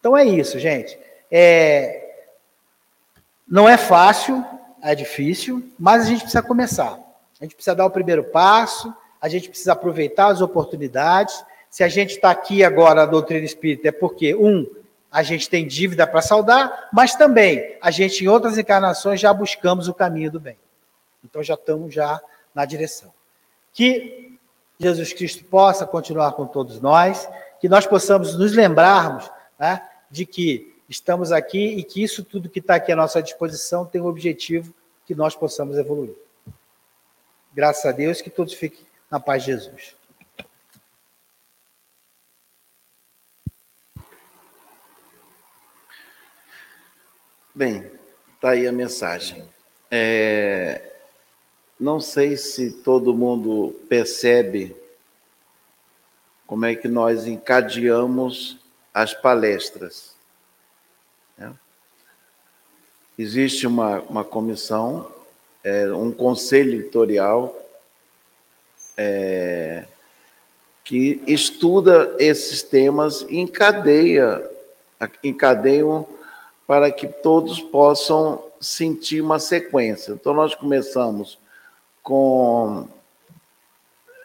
[0.07, 0.97] Então é isso, gente.
[1.29, 2.29] É...
[3.45, 4.41] Não é fácil,
[4.81, 6.97] é difícil, mas a gente precisa começar.
[7.41, 11.43] A gente precisa dar o primeiro passo, a gente precisa aproveitar as oportunidades.
[11.69, 14.65] Se a gente está aqui agora na doutrina espírita, é porque, um,
[15.11, 19.89] a gente tem dívida para saldar, mas também a gente, em outras encarnações, já buscamos
[19.89, 20.57] o caminho do bem.
[21.21, 22.21] Então já estamos já
[22.55, 23.11] na direção.
[23.73, 24.39] Que
[24.79, 27.27] Jesus Cristo possa continuar com todos nós,
[27.59, 29.29] que nós possamos nos lembrarmos
[29.59, 33.85] né, de que estamos aqui e que isso tudo que está aqui à nossa disposição
[33.85, 34.73] tem o objetivo
[35.05, 36.15] que nós possamos evoluir.
[37.53, 39.95] Graças a Deus, que todos fiquem na paz de Jesus.
[47.55, 47.89] Bem,
[48.35, 49.43] está aí a mensagem.
[49.89, 50.93] É,
[51.79, 54.75] não sei se todo mundo percebe
[56.45, 58.59] como é que nós encadeamos
[58.97, 60.15] as palestras.
[61.37, 61.53] Né?
[63.17, 65.11] Existe uma, uma comissão,
[65.63, 67.55] é, um conselho editorial
[68.97, 69.85] é,
[70.83, 74.49] que estuda esses temas e encadeia,
[75.23, 76.07] encadeiam
[76.65, 80.13] para que todos possam sentir uma sequência.
[80.13, 81.37] Então, nós começamos
[82.01, 82.87] com.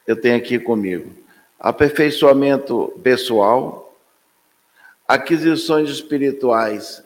[0.07, 1.23] Eu tenho aqui comigo
[1.63, 3.82] aperfeiçoamento pessoal,
[5.13, 7.05] aquisições espirituais,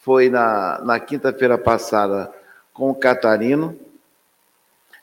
[0.00, 2.30] foi na, na quinta-feira passada
[2.70, 3.74] com o Catarino.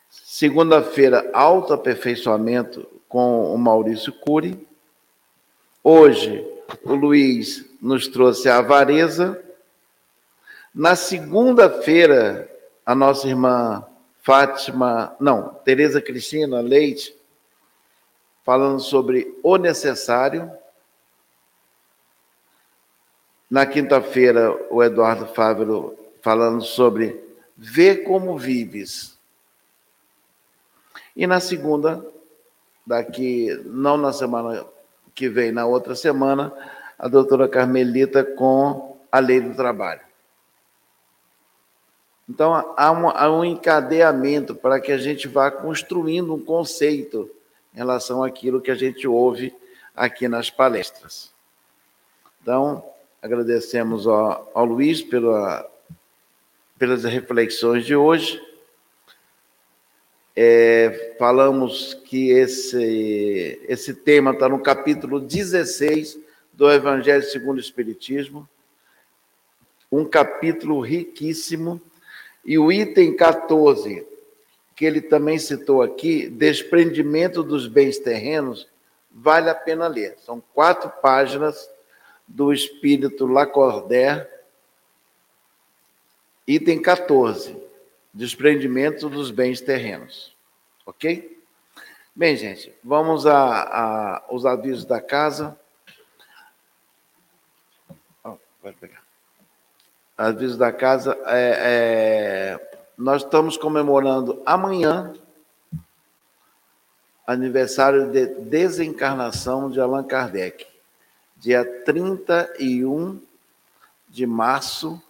[0.08, 4.68] Segunda-feira, autoaperfeiçoamento com o Maurício Cury.
[5.84, 6.48] Hoje,
[6.84, 9.44] o Luiz nos trouxe a avareza.
[10.76, 12.48] Na segunda-feira,
[12.86, 13.84] a nossa irmã
[14.22, 17.16] Fátima, não, Tereza Cristina Leite,
[18.46, 20.52] falando sobre o necessário.
[23.54, 27.24] Na quinta-feira, o Eduardo Fávero falando sobre
[27.56, 29.16] ver como vives.
[31.16, 32.04] E na segunda,
[32.84, 34.66] daqui, não na semana
[35.14, 36.52] que vem, na outra semana,
[36.98, 40.02] a doutora Carmelita com a lei do trabalho.
[42.28, 47.30] Então, há um, há um encadeamento para que a gente vá construindo um conceito
[47.72, 49.56] em relação àquilo que a gente ouve
[49.96, 51.32] aqui nas palestras.
[52.42, 52.84] Então,
[53.24, 55.66] agradecemos ao, ao Luiz pela,
[56.78, 58.42] pelas reflexões de hoje.
[60.36, 66.20] É, falamos que esse, esse tema está no capítulo 16
[66.52, 68.48] do Evangelho segundo o Espiritismo,
[69.90, 71.82] um capítulo riquíssimo
[72.44, 74.06] e o item 14,
[74.76, 78.68] que ele também citou aqui, desprendimento dos bens terrenos,
[79.10, 80.18] vale a pena ler.
[80.26, 81.70] São quatro páginas
[82.34, 84.28] do Espírito Lacordaire,
[86.48, 87.56] item 14,
[88.12, 90.36] desprendimento dos bens terrenos.
[90.84, 91.40] Ok?
[92.16, 95.58] Bem, gente, vamos a, a, aos avisos da casa.
[98.60, 99.04] Pode pegar.
[100.18, 101.16] Aviso da casa.
[101.28, 105.14] É, é, nós estamos comemorando amanhã
[107.28, 110.66] aniversário de desencarnação de Allan Kardec,
[111.44, 113.20] dia 31
[114.08, 115.04] de março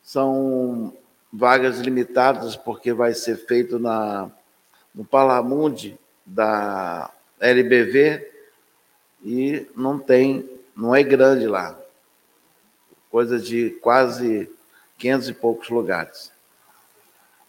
[0.01, 0.93] São
[1.31, 4.29] vagas limitadas, porque vai ser feito na,
[4.93, 8.29] no Palamundi da LBV
[9.23, 11.77] e não tem, não é grande lá.
[13.09, 14.49] Coisa de quase
[14.97, 16.31] 500 e poucos lugares.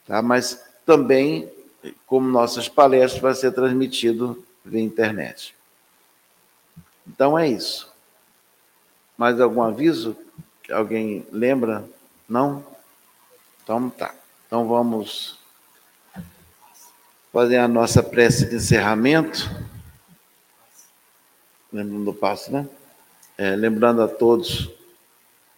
[0.07, 0.23] Tá?
[0.23, 1.51] Mas também,
[2.07, 5.55] como nossas palestras, vai ser transmitido via internet.
[7.07, 7.93] Então é isso.
[9.17, 10.17] Mais algum aviso?
[10.71, 11.85] Alguém lembra?
[12.29, 12.65] Não?
[13.63, 14.15] Então tá.
[14.47, 15.39] Então vamos
[17.33, 19.51] fazer a nossa prece de encerramento.
[21.73, 22.69] Lembrando do passo, né?
[23.39, 24.71] É, lembrando a todos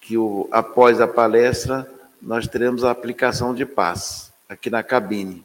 [0.01, 1.91] que o, após a palestra
[2.21, 5.45] nós teremos a aplicação de paz aqui na cabine.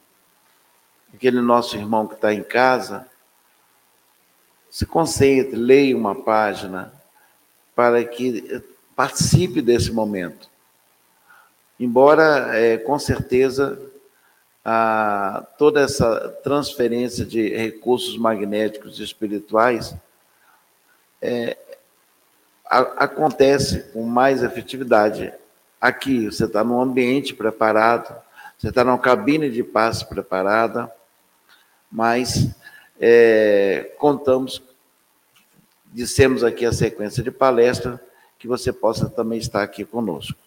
[1.14, 3.08] Aquele nosso irmão que está em casa,
[4.70, 6.94] se concentre, leia uma página
[7.76, 8.62] para que
[8.96, 10.50] participe desse momento.
[11.80, 13.80] Embora, é, com certeza,
[14.66, 19.96] a, toda essa transferência de recursos magnéticos e espirituais
[21.22, 21.58] é,
[22.66, 25.34] a, acontece com mais efetividade
[25.80, 26.26] aqui.
[26.26, 28.16] Você está num ambiente preparado,
[28.58, 30.92] você está numa cabine de passe preparada,
[31.92, 32.50] mas
[33.00, 34.62] é, contamos,
[35.86, 38.02] dissemos aqui a sequência de palestra,
[38.38, 40.38] que você possa também estar aqui conosco.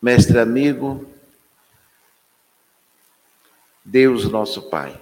[0.00, 1.06] Mestre amigo,
[3.84, 4.98] Deus nosso Pai,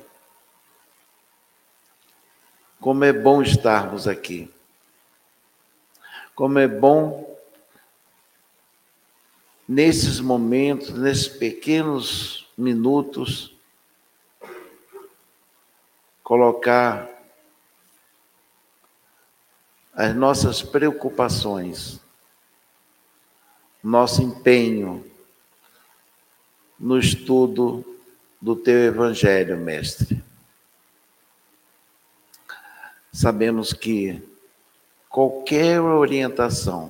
[2.89, 4.51] como é bom estarmos aqui.
[6.35, 7.39] Como é bom
[9.69, 13.55] nesses momentos, nesses pequenos minutos,
[16.25, 17.11] colocar
[19.93, 22.01] as nossas preocupações,
[23.85, 25.05] nosso empenho
[26.81, 27.85] no estudo
[28.41, 30.18] do teu Evangelho, Mestre.
[33.21, 34.23] Sabemos que
[35.09, 36.89] qualquer orientação,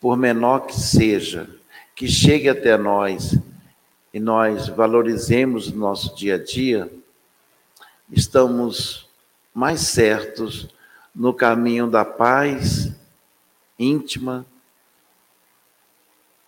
[0.00, 1.48] por menor que seja,
[1.94, 3.38] que chegue até nós
[4.12, 6.90] e nós valorizemos o nosso dia a dia,
[8.10, 9.08] estamos
[9.54, 10.68] mais certos
[11.14, 12.90] no caminho da paz
[13.78, 14.44] íntima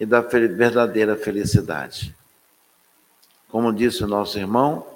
[0.00, 2.12] e da verdadeira felicidade.
[3.48, 4.91] Como disse o nosso irmão,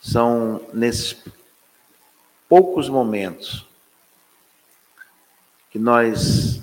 [0.00, 1.16] são nesses
[2.48, 3.66] poucos momentos
[5.70, 6.62] que nós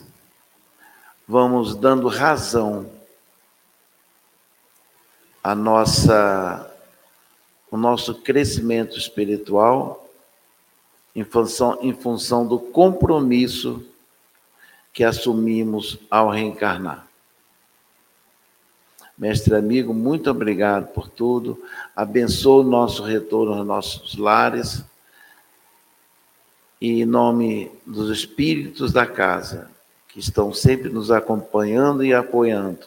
[1.27, 2.91] vamos dando razão
[5.43, 6.73] à nossa
[7.69, 10.09] o nosso crescimento espiritual
[11.13, 13.85] em função, em função do compromisso
[14.93, 17.06] que assumimos ao reencarnar.
[19.17, 21.59] Mestre amigo, muito obrigado por tudo.
[21.95, 24.83] Abençoe o nosso retorno aos nossos lares.
[26.79, 29.71] E em nome dos espíritos da casa,
[30.07, 32.85] que estão sempre nos acompanhando e apoiando.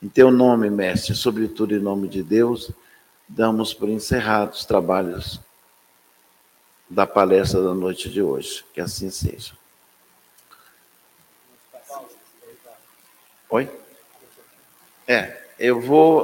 [0.00, 2.70] Em teu nome, mestre, sobretudo em nome de Deus,
[3.26, 5.40] damos por encerrados os trabalhos
[6.88, 8.64] da palestra da noite de hoje.
[8.72, 9.52] Que assim seja.
[13.50, 13.68] Oi?
[15.10, 16.16] É, eu vou